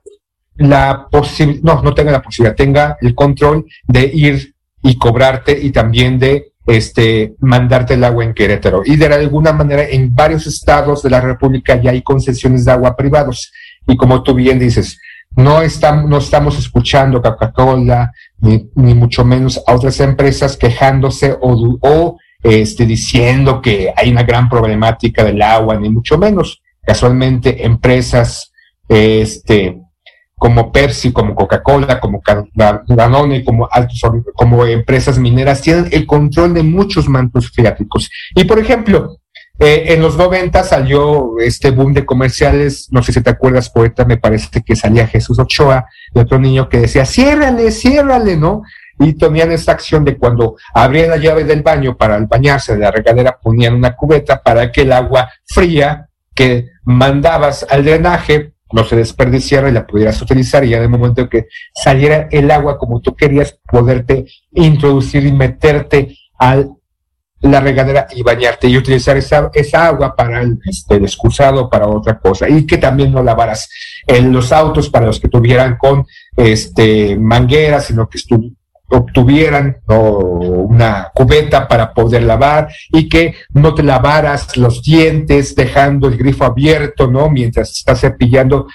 la 0.57 1.09
posibilidad, 1.11 1.63
no, 1.63 1.83
no 1.83 1.95
tenga 1.95 2.13
la 2.13 2.23
posibilidad, 2.23 2.57
tenga 2.57 2.97
el 3.01 3.15
control 3.15 3.67
de 3.87 4.11
ir 4.15 4.55
y 4.83 4.97
cobrarte 4.97 5.59
y 5.61 5.71
también 5.71 6.19
de 6.19 6.53
este, 6.67 7.35
mandarte 7.41 7.95
el 7.95 8.05
agua 8.05 8.25
en 8.25 8.35
Querétaro. 8.35 8.83
Y 8.85 8.97
de 8.97 9.07
alguna 9.07 9.53
manera 9.53 9.83
en 9.83 10.15
varios 10.15 10.47
estados 10.47 11.03
de 11.03 11.11
la 11.11 11.21
República 11.21 11.81
ya 11.81 11.91
hay 11.91 12.03
concesiones 12.03 12.65
de 12.65 12.73
agua 12.73 12.97
privados. 12.97 13.53
Y 13.87 13.97
como 13.97 14.23
tú 14.23 14.35
bien 14.35 14.59
dices, 14.59 14.99
no, 15.37 15.63
estamos, 15.63 16.09
no 16.09 16.19
estamos 16.19 16.59
escuchando 16.59 17.21
Coca-Cola, 17.21 18.13
ni, 18.39 18.71
ni, 18.77 18.95
mucho 18.95 19.25
menos 19.25 19.61
a 19.67 19.75
otras 19.75 19.99
empresas 20.01 20.57
quejándose 20.57 21.37
o, 21.41 21.79
o 21.81 22.19
este, 22.43 22.87
diciendo 22.87 23.61
que 23.61 23.93
hay 23.97 24.11
una 24.11 24.23
gran 24.23 24.49
problemática 24.49 25.25
del 25.25 25.43
agua, 25.43 25.77
ni 25.77 25.91
mucho 25.91 26.17
menos 26.19 26.63
casualmente 26.87 27.65
empresas 27.65 28.53
este, 28.89 29.81
como 30.37 30.73
Pepsi, 30.73 31.13
como 31.13 31.35
Coca-Cola, 31.35 32.01
como 32.01 32.21
Danone, 32.87 33.45
como, 33.45 33.69
como 34.35 34.67
empresas 34.67 35.19
mineras, 35.19 35.63
tienen 35.63 35.89
el 35.91 36.07
control 36.07 36.55
de 36.55 36.63
muchos 36.63 37.09
mantos 37.09 37.51
freáticos. 37.51 38.11
Y 38.35 38.45
por 38.45 38.59
ejemplo, 38.59 39.19
eh, 39.59 39.95
en 39.95 40.03
los 40.03 40.17
90 40.17 40.65
salió 40.65 41.39
este 41.39 41.71
boom 41.71 41.95
de 41.95 42.05
comerciales, 42.05 42.89
no 42.91 43.03
sé 43.03 43.13
si 43.13 43.23
te 43.23 43.31
acuerdas, 43.31 43.71
poeta, 43.71 44.05
me 44.05 44.17
parece 44.17 44.63
que 44.63 44.75
salía 44.75 45.07
Jesús 45.07 45.39
Ochoa, 45.39 45.87
de 46.13 46.21
otro 46.21 46.39
niño 46.39 46.69
que 46.69 46.81
decía, 46.81 47.07
ciérrale, 47.07 47.71
ciérrale, 47.71 48.37
¿no? 48.37 48.63
Y 48.99 49.15
tenían 49.15 49.53
esta 49.53 49.73
acción 49.73 50.05
de 50.05 50.19
cuando 50.19 50.57
abrían 50.75 51.11
la 51.11 51.17
llave 51.17 51.45
del 51.45 51.63
baño 51.63 51.97
para 51.97 52.19
bañarse 52.19 52.75
de 52.75 52.81
la 52.81 52.91
regadera, 52.91 53.39
ponían 53.41 53.75
una 53.75 53.95
cubeta 53.95 54.43
para 54.43 54.71
que 54.73 54.83
el 54.83 54.93
agua 54.93 55.31
fría 55.47 56.09
que 56.35 56.71
mandabas 56.85 57.67
al 57.69 57.85
drenaje 57.85 58.55
no 58.73 58.85
se 58.85 58.97
desperdiciara 58.97 59.69
y 59.69 59.73
la 59.73 59.87
pudieras 59.87 60.21
utilizar 60.21 60.65
y 60.65 60.71
ya 60.71 60.79
en 60.79 60.85
el 60.85 60.89
momento 60.89 61.29
que 61.29 61.47
saliera 61.73 62.29
el 62.31 62.51
agua 62.51 62.77
como 62.77 63.01
tú 63.01 63.15
querías, 63.15 63.59
poderte 63.71 64.27
introducir 64.53 65.25
y 65.27 65.33
meterte 65.33 66.17
a 66.39 66.65
la 67.41 67.61
regadera 67.61 68.07
y 68.11 68.23
bañarte 68.23 68.69
y 68.69 68.77
utilizar 68.77 69.17
esa, 69.17 69.51
esa 69.53 69.87
agua 69.87 70.17
para 70.17 70.41
el, 70.41 70.59
este, 70.65 70.97
el 70.97 71.09
para 71.71 71.87
otra 71.87 72.19
cosa. 72.19 72.49
Y 72.49 72.67
que 72.67 72.79
también 72.79 73.13
no 73.13 73.23
lavaras 73.23 73.69
en 74.07 74.33
los 74.33 74.51
autos 74.51 74.89
para 74.89 75.07
los 75.07 75.21
que 75.21 75.29
tuvieran 75.29 75.77
con 75.77 76.07
este 76.37 77.17
mangueras, 77.17 77.87
sino 77.87 78.09
que 78.09 78.19
estuvo 78.19 78.51
obtuvieran 78.95 79.79
una 79.87 81.11
cubeta 81.15 81.69
para 81.69 81.93
poder 81.93 82.23
lavar 82.23 82.69
y 82.93 83.09
que 83.09 83.35
no 83.53 83.75
te 83.75 83.83
lavaras 83.83 84.57
los 84.57 84.83
dientes 84.83 85.55
dejando 85.55 86.09
el 86.09 86.17
grifo 86.17 86.45
abierto, 86.45 87.11
¿no? 87.11 87.29
Mientras 87.29 87.71
estás 87.71 88.01
cepillando, 88.01 88.67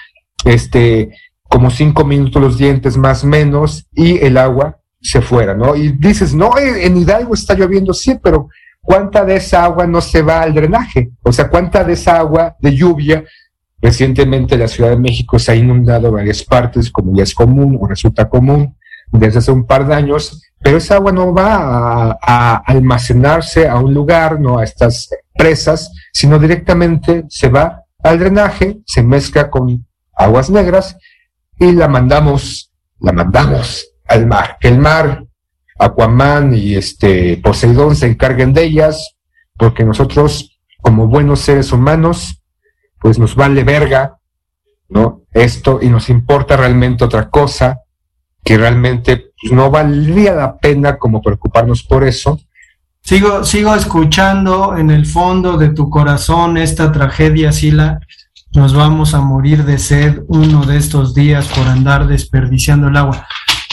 este, 0.44 1.10
como 1.42 1.70
cinco 1.70 2.04
minutos 2.04 2.40
los 2.40 2.58
dientes 2.58 2.96
más 2.96 3.24
menos 3.24 3.86
y 3.92 4.18
el 4.24 4.36
agua 4.36 4.78
se 5.00 5.20
fuera, 5.20 5.54
¿no? 5.54 5.74
Y 5.76 5.92
dices, 5.92 6.34
no, 6.34 6.56
en 6.58 6.96
Hidalgo 6.96 7.34
está 7.34 7.54
lloviendo, 7.54 7.94
sí, 7.94 8.18
pero 8.22 8.48
¿cuánta 8.80 9.24
de 9.24 9.36
esa 9.36 9.64
agua 9.64 9.86
no 9.86 10.00
se 10.00 10.22
va 10.22 10.42
al 10.42 10.54
drenaje? 10.54 11.10
O 11.22 11.32
sea, 11.32 11.48
¿cuánta 11.48 11.82
de 11.82 11.94
esa 11.94 12.18
agua 12.18 12.56
de 12.60 12.74
lluvia 12.74 13.24
Recientemente 13.82 14.58
la 14.58 14.68
Ciudad 14.68 14.90
de 14.90 14.98
México 14.98 15.38
se 15.38 15.52
ha 15.52 15.54
inundado 15.54 16.12
varias 16.12 16.44
partes, 16.44 16.90
como 16.90 17.16
ya 17.16 17.22
es 17.22 17.34
común 17.34 17.78
o 17.80 17.86
resulta 17.86 18.28
común, 18.28 18.76
desde 19.12 19.38
hace 19.38 19.52
un 19.52 19.66
par 19.66 19.86
de 19.86 19.94
años, 19.94 20.42
pero 20.62 20.76
esa 20.76 20.96
agua 20.96 21.12
no 21.12 21.32
va 21.32 22.18
a, 22.20 22.56
almacenarse 22.66 23.68
a 23.68 23.76
un 23.76 23.94
lugar, 23.94 24.40
no 24.40 24.58
a 24.58 24.64
estas 24.64 25.08
presas, 25.34 25.90
sino 26.12 26.38
directamente 26.38 27.24
se 27.28 27.48
va 27.48 27.84
al 28.02 28.18
drenaje, 28.18 28.78
se 28.86 29.02
mezcla 29.02 29.50
con 29.50 29.86
aguas 30.14 30.50
negras 30.50 30.96
y 31.58 31.72
la 31.72 31.88
mandamos, 31.88 32.72
la 32.98 33.12
mandamos 33.12 33.90
al 34.06 34.26
mar. 34.26 34.58
Que 34.60 34.68
el 34.68 34.78
mar, 34.78 35.24
Aquaman 35.78 36.54
y 36.54 36.74
este 36.74 37.38
Poseidón 37.42 37.96
se 37.96 38.06
encarguen 38.06 38.52
de 38.52 38.64
ellas, 38.64 39.16
porque 39.56 39.84
nosotros, 39.84 40.60
como 40.82 41.06
buenos 41.06 41.40
seres 41.40 41.72
humanos, 41.72 42.42
pues 42.98 43.18
nos 43.18 43.34
vale 43.34 43.64
verga, 43.64 44.18
¿no? 44.90 45.22
Esto 45.32 45.78
y 45.80 45.88
nos 45.88 46.10
importa 46.10 46.56
realmente 46.56 47.04
otra 47.04 47.30
cosa 47.30 47.79
que 48.44 48.56
realmente 48.56 49.32
pues, 49.40 49.52
no 49.52 49.70
valía 49.70 50.34
la 50.34 50.56
pena 50.56 50.98
como 50.98 51.22
preocuparnos 51.22 51.82
por 51.82 52.04
eso. 52.04 52.38
Sigo, 53.02 53.44
sigo 53.44 53.74
escuchando 53.74 54.76
en 54.76 54.90
el 54.90 55.06
fondo 55.06 55.56
de 55.56 55.70
tu 55.70 55.88
corazón 55.88 56.56
esta 56.56 56.92
tragedia, 56.92 57.52
Sila. 57.52 58.00
Nos 58.52 58.74
vamos 58.74 59.14
a 59.14 59.20
morir 59.20 59.64
de 59.64 59.78
sed 59.78 60.22
uno 60.28 60.64
de 60.66 60.76
estos 60.76 61.14
días 61.14 61.46
por 61.48 61.66
andar 61.68 62.06
desperdiciando 62.06 62.88
el 62.88 62.96
agua. 62.96 63.26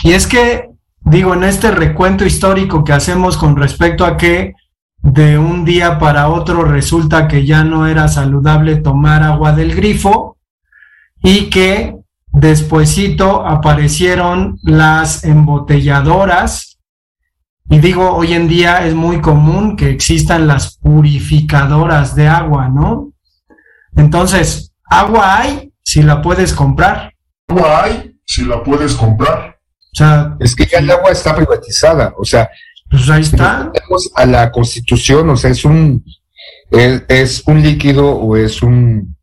Y 0.03 0.11
es 0.11 0.27
que, 0.27 0.69
digo, 1.01 1.33
en 1.33 1.43
este 1.43 1.71
recuento 1.71 2.25
histórico 2.25 2.83
que 2.83 2.93
hacemos 2.93 3.37
con 3.37 3.55
respecto 3.55 4.05
a 4.05 4.17
que 4.17 4.53
de 5.01 5.37
un 5.37 5.65
día 5.65 5.99
para 5.99 6.29
otro 6.29 6.63
resulta 6.63 7.27
que 7.27 7.45
ya 7.45 7.63
no 7.63 7.87
era 7.87 8.07
saludable 8.07 8.77
tomar 8.77 9.23
agua 9.23 9.51
del 9.53 9.75
grifo 9.75 10.37
y 11.23 11.49
que 11.49 11.96
Despuésito 12.31 13.45
aparecieron 13.45 14.59
las 14.63 15.23
embotelladoras. 15.23 16.79
Y 17.69 17.79
digo, 17.79 18.15
hoy 18.15 18.33
en 18.33 18.47
día 18.47 18.85
es 18.85 18.93
muy 18.93 19.19
común 19.21 19.75
que 19.75 19.89
existan 19.89 20.47
las 20.47 20.77
purificadoras 20.77 22.15
de 22.15 22.27
agua, 22.27 22.69
¿no? 22.69 23.11
Entonces, 23.95 24.73
agua 24.85 25.39
hay 25.39 25.73
si 25.83 26.03
la 26.03 26.21
puedes 26.21 26.53
comprar. 26.53 27.13
Agua 27.47 27.83
hay 27.83 28.15
si 28.25 28.45
la 28.45 28.63
puedes 28.63 28.93
comprar. 28.93 29.57
O 29.93 29.97
sea, 29.97 30.37
es 30.39 30.55
que 30.55 30.65
ya 30.65 30.79
el 30.79 30.91
agua 30.91 31.11
está 31.11 31.35
privatizada, 31.35 32.13
o 32.17 32.23
sea, 32.23 32.49
pues 32.89 33.09
ahí 33.09 33.21
está. 33.21 33.71
Tenemos 33.73 34.11
a 34.15 34.25
la 34.25 34.51
constitución, 34.51 35.29
o 35.29 35.35
sea, 35.35 35.49
es 35.49 35.65
un, 35.65 36.05
es, 36.71 37.43
un 37.47 37.63
líquido 37.63 38.11
o 38.11 38.37
es 38.37 38.61
un, 38.61 39.17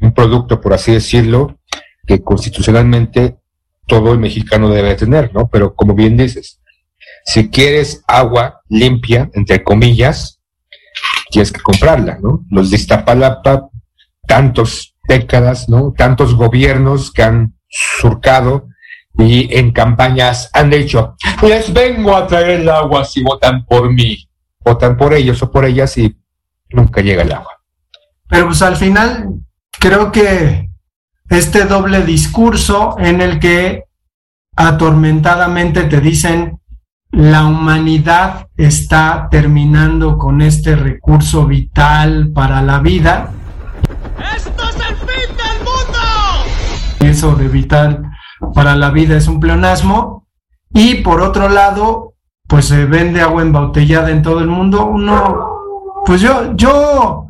un 0.00 0.14
producto, 0.14 0.60
por 0.60 0.72
así 0.72 0.92
decirlo, 0.92 1.58
que 2.06 2.22
constitucionalmente 2.22 3.38
todo 3.86 4.12
el 4.12 4.18
mexicano 4.18 4.68
debe 4.70 4.94
tener, 4.94 5.32
¿no? 5.34 5.48
Pero 5.48 5.74
como 5.74 5.94
bien 5.94 6.16
dices, 6.16 6.60
si 7.24 7.48
quieres 7.48 8.02
agua 8.06 8.62
limpia, 8.68 9.30
entre 9.34 9.62
comillas, 9.62 10.40
tienes 11.30 11.52
que 11.52 11.60
comprarla, 11.60 12.18
¿no? 12.22 12.44
Los 12.50 12.70
de 12.70 12.76
Iztapalapa, 12.76 13.68
tantos 14.26 14.96
décadas, 15.06 15.68
¿no? 15.68 15.92
Tantos 15.96 16.34
gobiernos 16.34 17.12
que 17.12 17.22
han 17.22 17.54
surcado 17.68 18.68
y 19.18 19.56
en 19.56 19.72
campañas 19.72 20.50
han 20.52 20.70
dicho, 20.70 21.16
les 21.42 21.72
vengo 21.72 22.16
a 22.16 22.26
traer 22.26 22.60
el 22.60 22.68
agua 22.68 23.04
si 23.04 23.22
votan 23.22 23.64
por 23.64 23.92
mí. 23.92 24.28
Votan 24.60 24.96
por 24.96 25.12
ellos 25.12 25.42
o 25.42 25.50
por 25.50 25.64
ellas 25.64 25.96
y 25.98 26.16
nunca 26.70 27.00
llega 27.00 27.22
el 27.22 27.32
agua. 27.32 27.52
Pero 28.28 28.46
pues 28.46 28.62
al 28.62 28.76
final 28.76 29.28
creo 29.78 30.10
que 30.10 30.68
este 31.28 31.64
doble 31.64 32.02
discurso 32.02 32.96
en 32.98 33.20
el 33.20 33.40
que 33.40 33.84
atormentadamente 34.56 35.84
te 35.84 36.00
dicen 36.00 36.60
la 37.10 37.46
humanidad 37.46 38.48
está 38.56 39.28
terminando 39.30 40.18
con 40.18 40.42
este 40.42 40.74
recurso 40.74 41.46
vital 41.46 42.32
para 42.34 42.60
la 42.60 42.80
vida. 42.80 43.30
¡Esto 44.36 44.64
es 44.68 44.76
el 44.76 44.96
fin 44.96 45.36
del 45.36 45.58
mundo! 45.64 45.98
Eso 47.00 47.36
de 47.36 47.48
vital 47.48 48.02
para 48.52 48.74
la 48.74 48.90
vida 48.90 49.16
es 49.16 49.28
un 49.28 49.38
pleonasmo. 49.38 50.26
Y 50.72 50.96
por 50.96 51.20
otro 51.20 51.48
lado, 51.48 52.14
pues 52.48 52.66
se 52.66 52.84
vende 52.84 53.20
agua 53.20 53.42
embotellada 53.42 54.10
en 54.10 54.22
todo 54.22 54.40
el 54.40 54.48
mundo. 54.48 54.86
Uno, 54.86 56.02
pues 56.04 56.20
yo, 56.20 56.56
yo 56.56 57.23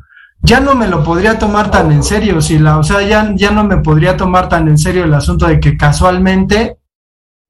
ya 0.45 0.61
no 0.61 0.75
me 0.75 0.89
lo 0.89 1.03
podría 1.03 1.39
tomar 1.39 1.71
tan 1.71 1.91
en 1.91 2.03
serio, 2.03 2.43
si 2.43 2.59
la, 2.59 2.77
o 2.77 2.83
sea, 2.83 3.01
ya, 3.01 3.33
ya 3.35 3.51
no 3.51 3.65
me 3.65 3.79
podría 3.79 4.19
tomar 4.19 4.51
tan 4.51 4.69
en 4.69 4.77
serio 4.77 5.05
el 5.05 5.15
asunto 5.15 5.47
de 5.47 5.59
que 5.59 5.79
casualmente 5.79 6.77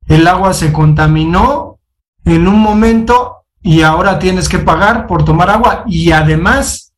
el 0.06 0.28
agua 0.28 0.54
se 0.54 0.72
contaminó 0.72 1.80
en 2.24 2.46
un 2.46 2.60
momento 2.60 3.46
y 3.60 3.82
ahora 3.82 4.20
tienes 4.20 4.48
que 4.48 4.60
pagar 4.60 5.08
por 5.08 5.24
tomar 5.24 5.50
agua. 5.50 5.82
Y 5.88 6.12
además 6.12 6.94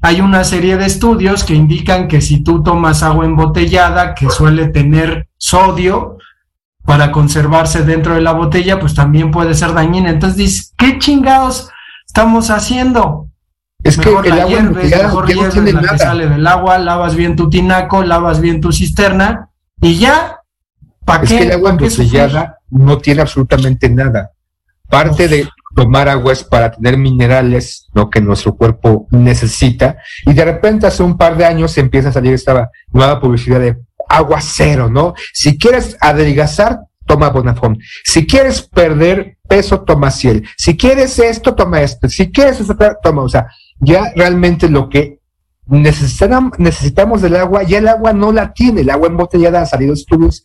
hay 0.00 0.20
una 0.20 0.44
serie 0.44 0.76
de 0.76 0.86
estudios 0.86 1.42
que 1.42 1.54
indican 1.54 2.06
que 2.06 2.20
si 2.20 2.44
tú 2.44 2.62
tomas 2.62 3.02
agua 3.02 3.24
embotellada, 3.24 4.14
que 4.14 4.30
suele 4.30 4.68
tener 4.68 5.26
sodio 5.36 6.18
para 6.84 7.10
conservarse 7.10 7.82
dentro 7.82 8.14
de 8.14 8.20
la 8.20 8.32
botella, 8.32 8.78
pues 8.78 8.94
también 8.94 9.32
puede 9.32 9.54
ser 9.54 9.74
dañina. 9.74 10.10
Entonces 10.10 10.38
dices, 10.38 10.74
¿qué 10.78 11.00
chingados 11.00 11.70
estamos 12.06 12.50
haciendo? 12.50 13.30
Es 13.84 13.98
mejor 13.98 14.22
que 14.22 14.30
el 14.30 14.36
la 14.36 14.42
agua 14.42 14.50
hierves, 14.50 14.90
mejor 14.90 14.90
ya 14.90 15.02
no 15.08 15.24
hierves 15.26 15.52
tiene 15.52 15.72
la 15.72 15.92
que 15.92 15.98
sale 15.98 16.26
del 16.26 16.46
agua, 16.46 16.78
lavas 16.78 17.14
bien 17.14 17.36
tu 17.36 17.50
tinaco, 17.50 18.02
lavas 18.02 18.40
bien 18.40 18.60
tu 18.60 18.72
cisterna 18.72 19.50
y 19.80 19.98
ya, 19.98 20.40
¿para 21.04 21.22
Es 21.22 21.28
qué? 21.28 21.38
que 21.38 21.44
el 21.44 21.52
agua 21.52 21.70
embotellada 21.70 22.58
no 22.70 22.98
tiene 22.98 23.20
absolutamente 23.20 23.88
nada. 23.90 24.32
Parte 24.88 25.28
de 25.28 25.48
tomar 25.74 26.08
agua 26.08 26.32
es 26.32 26.44
para 26.44 26.70
tener 26.70 26.96
minerales, 26.96 27.88
lo 27.92 28.08
que 28.08 28.20
nuestro 28.20 28.54
cuerpo 28.56 29.06
necesita. 29.10 29.98
Y 30.24 30.32
de 30.32 30.44
repente 30.44 30.86
hace 30.86 31.02
un 31.02 31.16
par 31.16 31.36
de 31.36 31.44
años 31.44 31.76
empieza 31.76 32.08
a 32.08 32.12
salir 32.12 32.32
esta 32.32 32.70
nueva 32.92 33.20
publicidad 33.20 33.60
de 33.60 33.76
agua 34.08 34.40
cero, 34.40 34.88
¿no? 34.90 35.14
Si 35.32 35.58
quieres 35.58 35.96
adelgazar, 36.00 36.80
toma 37.06 37.30
Bonafont. 37.30 37.78
Si 38.04 38.26
quieres 38.26 38.62
perder 38.62 39.36
peso, 39.46 39.82
toma 39.82 40.10
Ciel. 40.10 40.46
Si 40.56 40.76
quieres 40.76 41.18
esto, 41.18 41.54
toma 41.54 41.82
esto. 41.82 42.08
Si 42.08 42.30
quieres 42.30 42.60
eso, 42.60 42.76
toma, 43.02 43.22
o 43.22 43.28
sea, 43.28 43.46
ya 43.84 44.12
realmente 44.14 44.68
lo 44.68 44.88
que 44.88 45.18
necesitam- 45.66 46.52
necesitamos 46.58 47.22
del 47.22 47.36
agua, 47.36 47.62
ya 47.62 47.78
el 47.78 47.88
agua 47.88 48.12
no 48.12 48.32
la 48.32 48.52
tiene, 48.52 48.82
el 48.82 48.90
agua 48.90 49.08
embotellada 49.08 49.62
ha 49.62 49.66
salido 49.66 49.94
estudios 49.94 50.44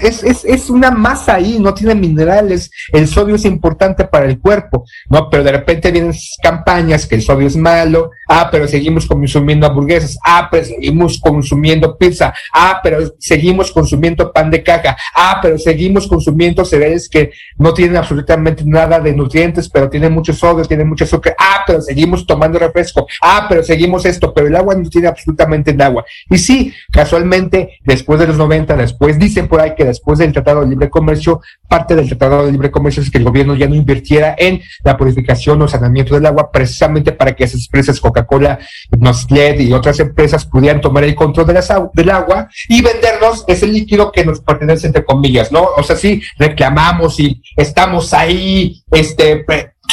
es, 0.00 0.22
es, 0.22 0.44
es 0.44 0.70
una 0.70 0.90
masa 0.90 1.34
ahí, 1.34 1.58
no 1.58 1.72
tiene 1.72 1.94
minerales, 1.94 2.70
el 2.92 3.08
sodio 3.08 3.36
es 3.36 3.44
importante 3.44 4.04
para 4.04 4.26
el 4.26 4.38
cuerpo, 4.38 4.84
¿no? 5.08 5.30
Pero 5.30 5.44
de 5.44 5.52
repente 5.52 5.90
vienen 5.90 6.12
campañas 6.42 7.06
que 7.06 7.14
el 7.14 7.22
sodio 7.22 7.46
es 7.46 7.56
malo, 7.56 8.10
ah, 8.28 8.48
pero 8.50 8.68
seguimos 8.68 9.06
consumiendo 9.06 9.66
hamburguesas, 9.66 10.18
ah, 10.24 10.48
pero 10.50 10.64
seguimos 10.64 11.18
consumiendo 11.18 11.96
pizza, 11.96 12.34
ah, 12.52 12.80
pero 12.82 12.98
seguimos 13.18 13.72
consumiendo 13.72 14.32
pan 14.32 14.50
de 14.50 14.62
caja, 14.62 14.96
ah, 15.14 15.38
pero 15.40 15.58
seguimos 15.58 16.06
consumiendo 16.06 16.64
cereales 16.64 17.08
que 17.08 17.32
no 17.56 17.72
tienen 17.72 17.96
absolutamente 17.96 18.64
nada 18.66 19.00
de 19.00 19.12
nutrientes, 19.12 19.68
pero 19.68 19.88
tienen 19.88 20.12
mucho 20.12 20.32
sodio, 20.32 20.64
tienen 20.64 20.88
mucho 20.88 21.04
azúcar, 21.04 21.34
ah, 21.38 21.64
pero 21.66 21.80
seguimos 21.80 22.26
tomando 22.26 22.58
refresco, 22.58 23.06
ah, 23.22 23.46
pero 23.48 23.62
seguimos 23.62 24.04
esto, 24.04 24.32
pero 24.34 24.46
el 24.46 24.56
agua 24.56 24.74
no 24.74 24.88
tiene 24.88 25.08
absolutamente 25.08 25.72
nada. 25.72 25.84
Y 26.30 26.38
sí, 26.38 26.72
casualmente, 26.90 27.78
después 27.84 28.18
de 28.18 28.26
los 28.26 28.36
90, 28.36 28.76
después 28.76 29.18
dicen 29.18 29.48
por 29.54 29.74
que 29.76 29.84
después 29.84 30.18
del 30.18 30.32
Tratado 30.32 30.62
de 30.62 30.66
Libre 30.66 30.90
Comercio, 30.90 31.40
parte 31.68 31.94
del 31.94 32.08
Tratado 32.08 32.44
de 32.44 32.52
Libre 32.52 32.72
Comercio 32.72 33.02
es 33.02 33.10
que 33.10 33.18
el 33.18 33.24
gobierno 33.24 33.54
ya 33.54 33.68
no 33.68 33.76
invirtiera 33.76 34.34
en 34.36 34.60
la 34.82 34.96
purificación 34.96 35.62
o 35.62 35.68
saneamiento 35.68 36.14
del 36.14 36.26
agua, 36.26 36.50
precisamente 36.50 37.12
para 37.12 37.36
que 37.36 37.44
esas 37.44 37.64
empresas 37.64 38.00
Coca-Cola, 38.00 38.58
Nestlé 38.98 39.62
y 39.62 39.72
otras 39.72 40.00
empresas 40.00 40.44
pudieran 40.44 40.80
tomar 40.80 41.04
el 41.04 41.14
control 41.14 41.46
de 41.46 41.52
las 41.52 41.72
del 41.92 42.10
agua 42.10 42.48
y 42.68 42.82
vendernos 42.82 43.44
ese 43.46 43.68
líquido 43.68 44.10
que 44.10 44.24
nos 44.24 44.40
pertenece, 44.40 44.88
entre 44.88 45.04
comillas, 45.04 45.52
¿no? 45.52 45.68
O 45.76 45.82
sea, 45.84 45.94
sí, 45.94 46.20
reclamamos 46.36 47.20
y 47.20 47.40
estamos 47.56 48.12
ahí, 48.12 48.82
este, 48.90 49.44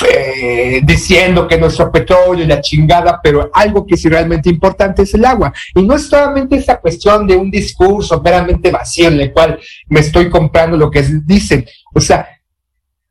eh, 0.09 0.81
diciendo 0.83 1.47
que 1.47 1.57
nuestro 1.57 1.91
petróleo 1.91 2.43
y 2.43 2.47
la 2.47 2.61
chingada, 2.61 3.19
pero 3.21 3.49
algo 3.53 3.85
que 3.85 3.97
sí 3.97 4.09
realmente 4.09 4.49
importante 4.49 5.03
es 5.03 5.13
el 5.13 5.25
agua. 5.25 5.53
Y 5.75 5.83
no 5.83 5.95
es 5.95 6.07
solamente 6.07 6.55
esa 6.55 6.79
cuestión 6.79 7.27
de 7.27 7.35
un 7.35 7.51
discurso 7.51 8.21
meramente 8.21 8.71
vacío 8.71 9.09
en 9.09 9.19
el 9.19 9.31
cual 9.31 9.59
me 9.87 9.99
estoy 9.99 10.29
comprando 10.29 10.77
lo 10.77 10.89
que 10.89 10.99
es- 10.99 11.25
dicen. 11.27 11.65
O 11.93 11.99
sea, 11.99 12.27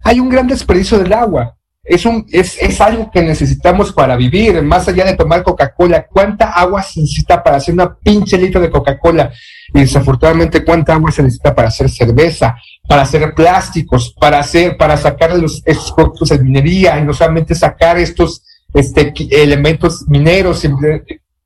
hay 0.02 0.18
un 0.18 0.28
gran 0.28 0.46
desperdicio 0.48 0.98
del 0.98 1.12
agua. 1.12 1.56
Es, 1.82 2.04
un, 2.06 2.26
es, 2.30 2.56
es 2.60 2.80
algo 2.80 3.10
que 3.10 3.22
necesitamos 3.22 3.92
para 3.92 4.14
vivir, 4.16 4.62
más 4.62 4.86
allá 4.86 5.04
de 5.04 5.16
tomar 5.16 5.42
Coca-Cola. 5.42 6.06
¿Cuánta 6.06 6.50
agua 6.50 6.82
se 6.82 7.00
necesita 7.00 7.42
para 7.42 7.56
hacer 7.56 7.74
una 7.74 7.94
pinche 7.96 8.36
litro 8.38 8.60
de 8.60 8.70
Coca-Cola? 8.70 9.32
Y 9.72 9.80
desafortunadamente, 9.80 10.64
¿cuánta 10.64 10.94
agua 10.94 11.10
se 11.10 11.22
necesita 11.22 11.54
para 11.54 11.68
hacer 11.68 11.88
cerveza, 11.88 12.56
para 12.90 13.02
hacer 13.02 13.34
plásticos, 13.34 14.12
para 14.18 14.40
hacer, 14.40 14.76
para 14.76 14.96
sacar 14.96 15.38
los, 15.38 15.62
estos 15.64 15.92
productos 15.92 16.30
de 16.30 16.40
minería 16.40 16.98
y 16.98 17.04
no 17.04 17.12
solamente 17.12 17.54
sacar 17.54 17.96
estos 18.00 18.42
este, 18.74 19.14
elementos 19.30 20.08
mineros, 20.08 20.66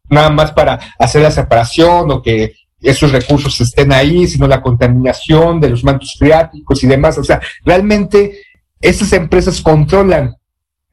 nada 0.08 0.30
más 0.30 0.52
para 0.52 0.80
hacer 0.98 1.20
la 1.20 1.30
separación 1.30 2.10
o 2.10 2.22
que 2.22 2.54
esos 2.80 3.12
recursos 3.12 3.60
estén 3.60 3.92
ahí, 3.92 4.26
sino 4.26 4.48
la 4.48 4.62
contaminación 4.62 5.60
de 5.60 5.68
los 5.68 5.84
mantos 5.84 6.16
freáticos 6.18 6.82
y 6.82 6.86
demás. 6.86 7.18
O 7.18 7.24
sea, 7.24 7.42
realmente 7.62 8.40
estas 8.80 9.12
empresas 9.12 9.60
controlan 9.60 10.34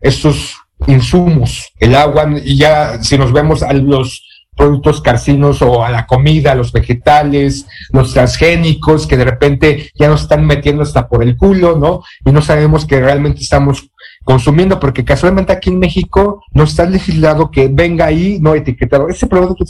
estos 0.01 0.57
insumos, 0.85 1.71
el 1.79 1.95
agua, 1.95 2.29
y 2.43 2.57
ya 2.57 3.01
si 3.01 3.17
nos 3.17 3.31
vemos 3.31 3.63
a 3.63 3.71
los 3.71 4.21
productos 4.61 5.01
carcinos 5.01 5.63
o 5.63 5.83
a 5.83 5.89
la 5.89 6.05
comida, 6.05 6.53
los 6.53 6.71
vegetales, 6.71 7.65
los 7.91 8.13
transgénicos, 8.13 9.07
que 9.07 9.17
de 9.17 9.25
repente 9.25 9.89
ya 9.95 10.07
nos 10.07 10.21
están 10.21 10.45
metiendo 10.45 10.83
hasta 10.83 11.07
por 11.07 11.23
el 11.23 11.35
culo, 11.35 11.75
¿no? 11.75 12.03
Y 12.23 12.31
no 12.31 12.43
sabemos 12.43 12.85
que 12.85 12.99
realmente 12.99 13.41
estamos 13.41 13.89
consumiendo, 14.23 14.79
porque 14.79 15.03
casualmente 15.03 15.51
aquí 15.51 15.71
en 15.71 15.79
México 15.79 16.43
no 16.51 16.65
está 16.65 16.85
legislado 16.85 17.49
que 17.49 17.69
venga 17.69 18.05
ahí 18.05 18.37
no 18.39 18.53
etiquetado 18.53 19.09
ese 19.09 19.25
producto 19.25 19.65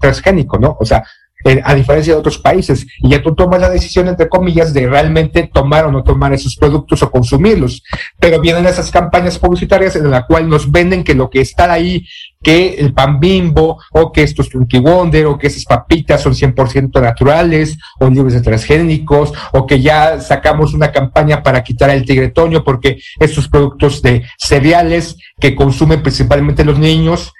transgénico, 0.00 0.58
¿no? 0.58 0.76
O 0.80 0.84
sea, 0.84 1.04
eh, 1.44 1.60
a 1.64 1.74
diferencia 1.74 2.14
de 2.14 2.18
otros 2.20 2.38
países, 2.38 2.86
y 2.98 3.10
ya 3.10 3.22
tú 3.22 3.34
tomas 3.34 3.60
la 3.60 3.70
decisión, 3.70 4.08
entre 4.08 4.28
comillas, 4.28 4.72
de 4.72 4.86
realmente 4.86 5.50
tomar 5.52 5.86
o 5.86 5.92
no 5.92 6.02
tomar 6.02 6.32
esos 6.32 6.56
productos 6.56 7.02
o 7.02 7.10
consumirlos. 7.10 7.82
Pero 8.18 8.40
vienen 8.40 8.66
esas 8.66 8.90
campañas 8.90 9.38
publicitarias 9.38 9.96
en 9.96 10.10
la 10.10 10.26
cual 10.26 10.48
nos 10.48 10.70
venden 10.70 11.04
que 11.04 11.14
lo 11.14 11.30
que 11.30 11.40
está 11.40 11.72
ahí, 11.72 12.04
que 12.42 12.74
el 12.74 12.92
pan 12.92 13.20
bimbo, 13.20 13.78
o 13.92 14.12
que 14.12 14.22
estos 14.22 14.48
Twinkie 14.48 14.80
Wonder, 14.80 15.26
o 15.26 15.38
que 15.38 15.46
esas 15.46 15.64
papitas 15.64 16.20
son 16.20 16.34
100% 16.34 17.00
naturales, 17.00 17.78
o 18.00 18.08
libres 18.08 18.34
de 18.34 18.40
transgénicos, 18.40 19.32
o 19.52 19.66
que 19.66 19.80
ya 19.80 20.20
sacamos 20.20 20.74
una 20.74 20.90
campaña 20.90 21.42
para 21.42 21.62
quitar 21.62 21.90
el 21.90 22.04
tigretoño, 22.04 22.64
porque 22.64 22.98
estos 23.18 23.48
productos 23.48 24.02
de 24.02 24.24
cereales 24.38 25.16
que 25.40 25.54
consumen 25.54 26.02
principalmente 26.02 26.64
los 26.64 26.78
niños, 26.78 27.32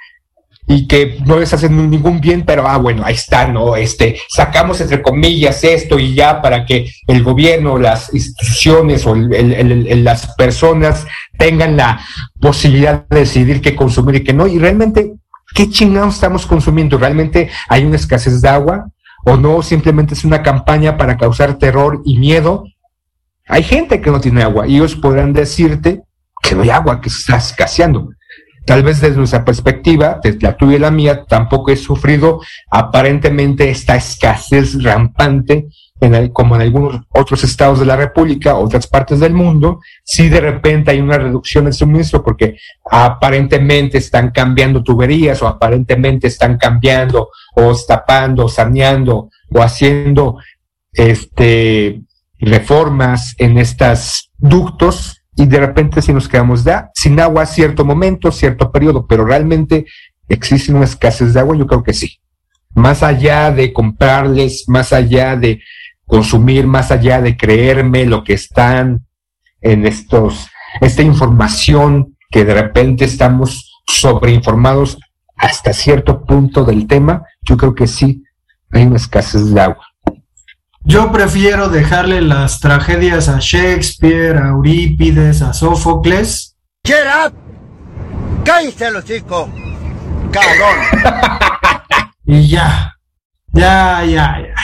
y 0.66 0.86
que 0.86 1.18
no 1.26 1.38
les 1.40 1.52
hacen 1.52 1.90
ningún 1.90 2.20
bien, 2.20 2.44
pero 2.44 2.66
ah, 2.68 2.76
bueno, 2.78 3.02
ahí 3.04 3.14
está, 3.14 3.48
¿no? 3.48 3.74
Este, 3.76 4.18
sacamos 4.28 4.80
entre 4.80 5.02
comillas 5.02 5.64
esto 5.64 5.98
y 5.98 6.14
ya 6.14 6.40
para 6.40 6.64
que 6.64 6.88
el 7.08 7.22
gobierno, 7.22 7.78
las 7.78 8.14
instituciones 8.14 9.04
o 9.06 9.14
el- 9.14 10.04
las 10.04 10.34
personas 10.36 11.04
tengan 11.36 11.76
la 11.76 12.00
posibilidad 12.40 13.04
de 13.08 13.20
decidir 13.20 13.60
qué 13.60 13.74
consumir 13.74 14.16
y 14.16 14.24
qué 14.24 14.32
no. 14.32 14.46
Y 14.46 14.58
realmente, 14.58 15.14
¿qué 15.54 15.68
chingados 15.68 16.14
estamos 16.14 16.46
consumiendo? 16.46 16.96
¿Realmente 16.96 17.50
hay 17.68 17.84
una 17.84 17.96
escasez 17.96 18.40
de 18.40 18.48
agua? 18.48 18.88
¿O 19.24 19.36
no? 19.36 19.62
Simplemente 19.62 20.14
es 20.14 20.24
una 20.24 20.42
campaña 20.42 20.96
para 20.96 21.16
causar 21.16 21.58
terror 21.58 22.02
y 22.04 22.18
miedo. 22.18 22.64
Hay 23.48 23.64
gente 23.64 24.00
que 24.00 24.10
no 24.10 24.20
tiene 24.20 24.42
agua 24.44 24.66
y 24.68 24.76
ellos 24.76 24.94
podrán 24.94 25.32
decirte 25.32 26.02
que 26.40 26.54
no 26.54 26.62
hay 26.62 26.70
agua, 26.70 27.00
que 27.00 27.10
se 27.10 27.18
está 27.18 27.36
escaseando. 27.36 28.08
Tal 28.64 28.82
vez 28.82 29.00
desde 29.00 29.16
nuestra 29.16 29.44
perspectiva, 29.44 30.20
desde 30.22 30.40
la 30.40 30.56
tuya 30.56 30.76
y 30.76 30.80
la 30.80 30.90
mía, 30.90 31.24
tampoco 31.24 31.70
he 31.72 31.76
sufrido 31.76 32.40
aparentemente 32.70 33.68
esta 33.68 33.96
escasez 33.96 34.82
rampante 34.82 35.66
en 36.00 36.14
el- 36.14 36.32
como 36.32 36.56
en 36.56 36.62
algunos 36.62 37.00
otros 37.10 37.44
estados 37.44 37.78
de 37.78 37.86
la 37.86 37.96
República, 37.96 38.56
otras 38.56 38.88
partes 38.88 39.20
del 39.20 39.34
mundo, 39.34 39.80
si 40.04 40.28
de 40.28 40.40
repente 40.40 40.90
hay 40.90 41.00
una 41.00 41.16
reducción 41.18 41.64
del 41.64 41.74
suministro 41.74 42.24
porque 42.24 42.56
aparentemente 42.90 43.98
están 43.98 44.30
cambiando 44.30 44.82
tuberías 44.82 45.40
o 45.42 45.48
aparentemente 45.48 46.26
están 46.26 46.56
cambiando 46.56 47.28
o 47.54 47.76
tapando, 47.86 48.48
saneando 48.48 49.30
o 49.50 49.62
haciendo 49.62 50.38
este 50.92 52.02
reformas 52.38 53.34
en 53.38 53.58
estas 53.58 54.30
ductos 54.38 55.21
y 55.34 55.46
de 55.46 55.58
repente 55.58 56.02
si 56.02 56.12
nos 56.12 56.28
quedamos 56.28 56.64
da, 56.64 56.90
sin 56.94 57.18
agua 57.18 57.46
cierto 57.46 57.84
momento, 57.84 58.30
cierto 58.30 58.70
periodo, 58.70 59.06
pero 59.06 59.24
realmente 59.24 59.86
¿Existe 60.32 60.72
una 60.72 60.84
escasez 60.84 61.34
de 61.34 61.40
agua? 61.40 61.56
Yo 61.56 61.66
creo 61.66 61.82
que 61.82 61.92
sí. 61.92 62.18
Más 62.74 63.02
allá 63.02 63.50
de 63.50 63.70
comprarles, 63.70 64.64
más 64.66 64.92
allá 64.94 65.36
de 65.36 65.60
consumir, 66.06 66.66
más 66.66 66.90
allá 66.90 67.20
de 67.20 67.36
creerme 67.36 68.06
lo 68.06 68.24
que 68.24 68.32
están 68.32 69.04
en 69.60 69.86
estos, 69.86 70.48
esta 70.80 71.02
información 71.02 72.16
que 72.30 72.46
de 72.46 72.54
repente 72.54 73.04
estamos 73.04 73.82
sobreinformados 73.86 74.98
hasta 75.36 75.74
cierto 75.74 76.24
punto 76.24 76.64
del 76.64 76.86
tema, 76.86 77.26
yo 77.42 77.58
creo 77.58 77.74
que 77.74 77.86
sí 77.86 78.24
hay 78.70 78.84
una 78.84 78.96
escasez 78.96 79.52
de 79.52 79.60
agua. 79.60 79.86
Yo 80.84 81.12
prefiero 81.12 81.68
dejarle 81.68 82.20
las 82.22 82.58
tragedias 82.60 83.28
a 83.28 83.38
Shakespeare, 83.38 84.36
a 84.36 84.48
Eurípides, 84.48 85.40
a 85.42 85.52
Sófocles. 85.52 86.56
Get 86.84 87.04
up. 87.26 87.32
Cállate 88.44 88.90
los 88.90 89.04
chicos. 89.04 89.48
Cabrón. 90.32 90.76
y 92.24 92.48
ya. 92.48 92.96
Ya, 93.52 94.04
ya, 94.04 94.38
ya, 94.40 94.54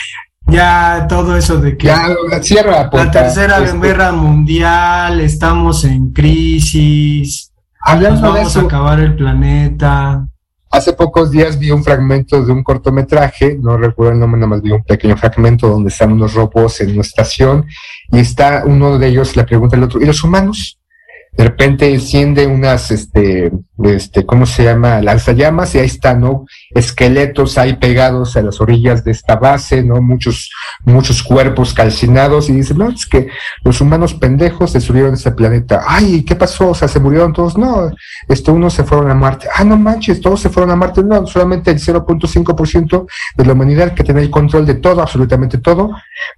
ya. 0.46 1.07
Todo 1.09 1.37
eso 1.37 1.59
de 1.59 1.76
que 1.76 1.87
Ya, 1.87 2.09
la 2.31 2.42
cierra, 2.42 2.70
la 2.83 2.90
puta. 2.90 3.11
tercera 3.11 3.59
Este, 3.59 3.78
guerra 3.78 4.12
mundial, 4.12 5.20
estamos 5.20 5.85
en 5.85 6.11
crisis, 6.12 7.52
nos 7.52 7.94
Hablando 7.94 8.20
de 8.20 8.38
vamos 8.40 8.57
a 8.57 8.59
eso, 8.59 8.66
acabar 8.66 8.98
el 9.00 9.14
planeta. 9.14 10.26
Hace 10.70 10.92
pocos 10.92 11.31
días 11.31 11.59
vi 11.59 11.70
un 11.70 11.83
fragmento 11.83 12.44
de 12.44 12.52
un 12.52 12.62
cortometraje, 12.62 13.59
no 13.61 13.76
recuerdo 13.76 14.12
el 14.12 14.20
nombre, 14.20 14.40
nada 14.40 14.50
más 14.50 14.62
vi 14.62 14.72
un 14.72 14.85
pequeño 14.85 15.16
fragmento 15.16 15.68
donde 15.68 15.88
están 15.88 16.12
unos 16.12 16.35
robots 16.35 16.81
en 16.81 16.92
una 16.92 17.00
estación 17.00 17.66
y 18.11 18.18
está 18.18 18.64
uno 18.66 18.98
de 18.98 19.09
ellos, 19.09 19.37
le 19.37 19.44
pregunta 19.44 19.76
al 19.76 19.85
otro, 19.85 20.00
¿y 20.00 20.04
los 20.04 20.22
humanos? 20.22 20.78
De 21.38 21.44
repente 21.44 21.88
enciende 21.88 22.48
unas, 22.48 22.90
este, 22.90 23.53
este, 23.85 24.27
¿cómo 24.27 24.44
se 24.44 24.64
llama? 24.64 25.01
Lanzallamas 25.01 25.72
y 25.72 25.79
ahí 25.79 25.87
están, 25.87 26.20
¿no? 26.20 26.46
Esqueletos 26.74 27.59
ahí 27.59 27.74
pegados 27.77 28.37
a 28.37 28.42
las 28.42 28.61
orillas 28.61 29.05
de 29.05 29.12
esta 29.12 29.37
base, 29.37 29.85
¿no? 29.85 30.03
Muchos, 30.03 30.51
muchos 30.85 31.22
cuerpos 31.22 31.72
calcinados 31.72 32.51
y 32.51 32.55
dice, 32.55 32.74
no, 32.74 32.90
es 32.90 33.07
que 33.07 33.29
los 33.62 33.81
humanos 33.81 34.14
pendejos 34.14 34.72
destruyeron 34.72 35.14
este 35.14 35.31
planeta. 35.31 35.85
Ay, 35.87 36.24
¿qué 36.24 36.35
pasó? 36.35 36.70
O 36.70 36.74
sea, 36.74 36.88
se 36.88 36.98
murieron 36.98 37.33
todos. 37.33 37.57
No, 37.57 37.88
este, 38.29 38.51
unos 38.51 38.74
se 38.74 38.83
fueron 38.83 39.09
a 39.09 39.14
Marte. 39.14 39.46
Ah, 39.55 39.62
no 39.62 39.77
manches, 39.79 40.20
todos 40.20 40.40
se 40.40 40.48
fueron 40.48 40.72
a 40.72 40.77
Marte. 40.77 41.05
No, 41.05 41.24
solamente 41.24 41.70
el 41.70 41.79
0.5% 41.79 43.07
de 43.37 43.44
la 43.44 43.53
humanidad 43.53 43.94
que 43.94 44.03
tenía 44.03 44.22
el 44.22 44.31
control 44.31 44.66
de 44.66 44.74
todo, 44.74 45.03
absolutamente 45.03 45.59
todo, 45.59 45.92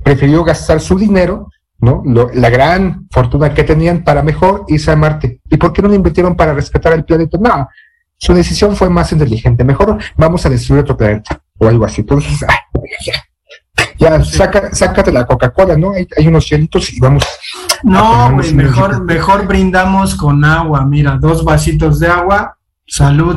prefirió 0.04 0.44
gastar 0.44 0.78
su 0.78 0.98
dinero, 0.98 1.48
¿no? 1.80 2.02
Lo- 2.04 2.30
la 2.32 2.50
gran 2.50 3.06
fortuna 3.10 3.54
que 3.54 3.64
tenían 3.64 4.02
para 4.04 4.22
mejor 4.22 4.64
irse 4.68 4.90
a 4.90 4.96
Marte. 4.96 5.40
¿Y 5.48 5.56
por 5.56 5.72
qué 5.72 5.82
no 5.82 5.88
lo 5.88 5.94
invirtieron 5.94 6.36
para 6.36 6.52
respetar 6.54 6.92
el 6.92 7.04
planeta? 7.04 7.38
No, 7.40 7.68
su 8.16 8.34
decisión 8.34 8.76
fue 8.76 8.90
más 8.90 9.12
inteligente. 9.12 9.64
Mejor 9.64 9.98
vamos 10.16 10.44
a 10.44 10.50
destruir 10.50 10.82
otro 10.82 10.96
planeta 10.96 11.40
o 11.58 11.68
algo 11.68 11.84
así. 11.84 12.02
Entonces, 12.02 12.44
ah, 12.48 12.58
ya, 13.04 13.14
ya, 13.98 14.24
saca, 14.24 14.74
sácate 14.74 15.12
la 15.12 15.26
Coca-Cola, 15.26 15.76
¿no? 15.76 15.92
Hay, 15.92 16.06
hay 16.16 16.28
unos 16.28 16.48
hielitos 16.48 16.92
y 16.92 17.00
vamos. 17.00 17.24
No, 17.82 18.32
güey, 18.32 18.52
mejor, 18.54 19.04
mejor 19.04 19.46
brindamos 19.46 20.14
con 20.14 20.44
agua. 20.44 20.84
Mira, 20.84 21.16
dos 21.20 21.44
vasitos 21.44 21.98
de 21.98 22.08
agua. 22.08 22.56
Salud, 22.86 23.36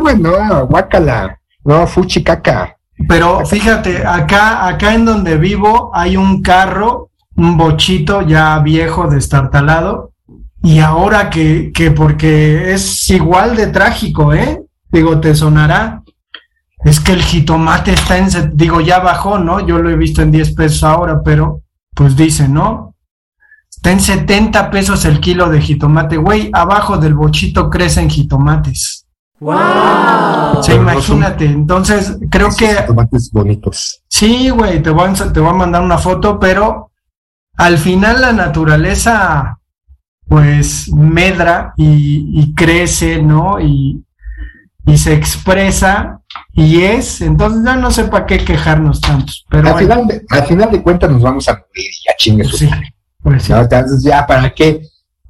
güey, 0.00 0.18
no, 0.18 0.66
guácala. 0.66 1.38
No, 1.64 1.86
fuchi 1.86 2.22
caca. 2.24 2.76
Pero 3.08 3.44
fíjate, 3.46 4.04
acá, 4.06 4.66
acá 4.66 4.94
en 4.94 5.04
donde 5.04 5.36
vivo 5.38 5.90
hay 5.94 6.16
un 6.16 6.42
carro, 6.42 7.09
un 7.40 7.56
bochito 7.56 8.22
ya 8.22 8.58
viejo, 8.58 9.08
destartalado. 9.08 10.12
Y 10.62 10.78
ahora 10.80 11.30
que, 11.30 11.72
que 11.72 11.90
porque 11.90 12.72
es 12.74 13.08
igual 13.10 13.56
de 13.56 13.68
trágico, 13.68 14.34
¿eh? 14.34 14.62
Digo, 14.92 15.18
te 15.20 15.34
sonará. 15.34 16.02
Es 16.84 17.00
que 17.00 17.12
el 17.12 17.22
jitomate 17.22 17.92
está 17.92 18.18
en, 18.18 18.28
digo, 18.54 18.80
ya 18.80 18.98
bajó, 19.00 19.38
¿no? 19.38 19.60
Yo 19.66 19.78
lo 19.78 19.88
he 19.90 19.96
visto 19.96 20.20
en 20.22 20.30
10 20.30 20.54
pesos 20.54 20.84
ahora, 20.84 21.22
pero 21.22 21.62
pues 21.94 22.14
dice, 22.16 22.46
¿no? 22.48 22.94
Está 23.70 23.90
en 23.92 24.00
70 24.00 24.70
pesos 24.70 25.04
el 25.06 25.20
kilo 25.20 25.48
de 25.48 25.60
jitomate. 25.62 26.16
Güey, 26.18 26.50
abajo 26.52 26.98
del 26.98 27.14
bochito 27.14 27.70
crecen 27.70 28.10
jitomates. 28.10 29.06
¡Wow! 29.38 29.54
O 29.56 30.62
sea, 30.62 30.74
Pero 30.74 30.82
no 30.84 31.00
son- 31.00 31.18
imagínate. 31.18 31.44
Entonces, 31.46 32.18
creo 32.30 32.48
Esos 32.48 32.58
que 32.58 32.74
tomates 32.86 33.30
bonitos. 33.32 34.02
Sí, 34.08 34.50
güey, 34.50 34.82
te 34.82 34.90
voy, 34.90 35.08
a, 35.08 35.32
te 35.32 35.40
voy 35.40 35.48
a 35.48 35.54
mandar 35.54 35.80
una 35.82 35.96
foto, 35.96 36.38
pero 36.38 36.89
al 37.60 37.76
final 37.76 38.22
la 38.22 38.32
naturaleza 38.32 39.58
pues 40.26 40.90
medra 40.92 41.74
y, 41.76 42.40
y 42.40 42.54
crece, 42.54 43.22
¿no? 43.22 43.60
Y, 43.60 44.02
y 44.86 44.96
se 44.96 45.12
expresa 45.12 46.20
y 46.54 46.82
es, 46.82 47.20
entonces 47.20 47.62
ya 47.62 47.76
no 47.76 47.90
sé 47.90 48.04
para 48.04 48.24
qué 48.24 48.38
quejarnos 48.38 49.00
tantos, 49.00 49.44
pero 49.50 49.68
al, 49.68 49.72
bueno, 49.74 49.88
final 49.88 50.06
de, 50.06 50.26
al 50.30 50.46
final 50.46 50.70
de 50.70 50.82
cuentas 50.82 51.10
nos 51.10 51.20
vamos 51.20 51.48
a 51.48 51.52
morir 51.52 51.66
y 51.90 52.08
ya 52.08 52.14
chingue 52.16 52.44
su 52.44 52.56
sí, 52.56 52.70
pues 53.22 53.42
sí. 53.42 53.52
¿no? 53.52 53.60
Entonces, 53.60 54.02
ya, 54.02 54.26
¿para 54.26 54.50
qué? 54.54 54.80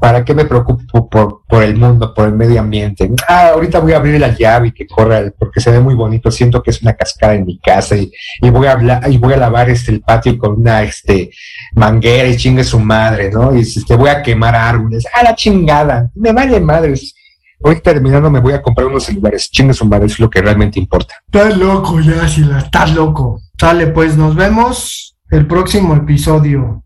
¿Para 0.00 0.24
qué 0.24 0.34
me 0.34 0.44
preocupo 0.46 1.08
por, 1.10 1.42
por 1.46 1.62
el 1.62 1.76
mundo, 1.76 2.14
por 2.14 2.26
el 2.28 2.34
medio 2.34 2.60
ambiente? 2.60 3.10
Ah, 3.28 3.48
ahorita 3.54 3.80
voy 3.80 3.92
a 3.92 3.98
abrir 3.98 4.18
la 4.20 4.34
llave 4.36 4.68
y 4.68 4.72
que 4.72 4.86
corra, 4.86 5.18
el- 5.18 5.32
porque 5.32 5.60
se 5.60 5.70
ve 5.70 5.78
muy 5.80 5.94
bonito. 5.94 6.30
Siento 6.30 6.62
que 6.62 6.70
es 6.70 6.80
una 6.82 6.94
cascada 6.94 7.34
en 7.34 7.44
mi 7.44 7.58
casa 7.58 7.96
y, 7.96 8.10
y 8.40 8.50
voy 8.50 8.66
a 8.66 8.72
hablar, 8.72 9.02
y 9.10 9.18
voy 9.18 9.34
a 9.34 9.36
lavar 9.36 9.68
este 9.68 9.92
el 9.92 10.00
patio 10.00 10.38
con 10.38 10.60
una 10.60 10.82
este 10.82 11.30
manguera 11.74 12.28
y 12.28 12.36
chingue 12.36 12.64
su 12.64 12.80
madre, 12.80 13.30
¿no? 13.30 13.54
Y 13.54 13.60
este, 13.60 13.94
voy 13.96 14.08
a 14.08 14.22
quemar 14.22 14.54
árboles. 14.56 15.04
¡Ah, 15.14 15.22
la 15.22 15.34
chingada! 15.34 16.10
Me 16.14 16.32
vale 16.32 16.58
madres. 16.60 17.14
Hoy 17.62 17.78
terminando 17.82 18.30
me 18.30 18.40
voy 18.40 18.54
a 18.54 18.62
comprar 18.62 18.86
unos 18.88 19.04
celulares. 19.04 19.50
Chingue 19.50 19.74
su 19.74 19.84
madre, 19.84 20.06
es 20.06 20.18
lo 20.18 20.30
que 20.30 20.40
realmente 20.40 20.78
importa. 20.80 21.14
Estás 21.26 21.58
loco 21.58 22.00
ya, 22.00 22.26
Sila, 22.26 22.58
estás 22.60 22.94
loco. 22.94 23.38
Sale, 23.58 23.88
pues 23.88 24.16
nos 24.16 24.34
vemos 24.34 25.14
el 25.30 25.46
próximo 25.46 25.94
episodio. 25.94 26.82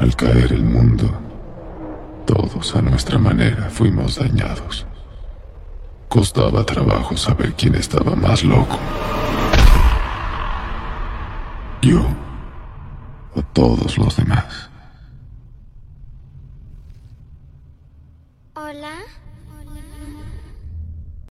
Al 0.00 0.16
caer 0.16 0.52
el 0.52 0.64
mundo, 0.64 1.08
todos 2.24 2.74
a 2.74 2.82
nuestra 2.82 3.18
manera 3.18 3.70
fuimos 3.70 4.16
dañados. 4.16 4.86
Costaba 6.08 6.64
trabajo 6.64 7.16
saber 7.16 7.54
quién 7.54 7.74
estaba 7.74 8.14
más 8.14 8.44
loco. 8.44 8.78
Yo 11.80 12.06
o 13.34 13.42
todos 13.52 13.98
los 13.98 14.16
demás. 14.16 14.71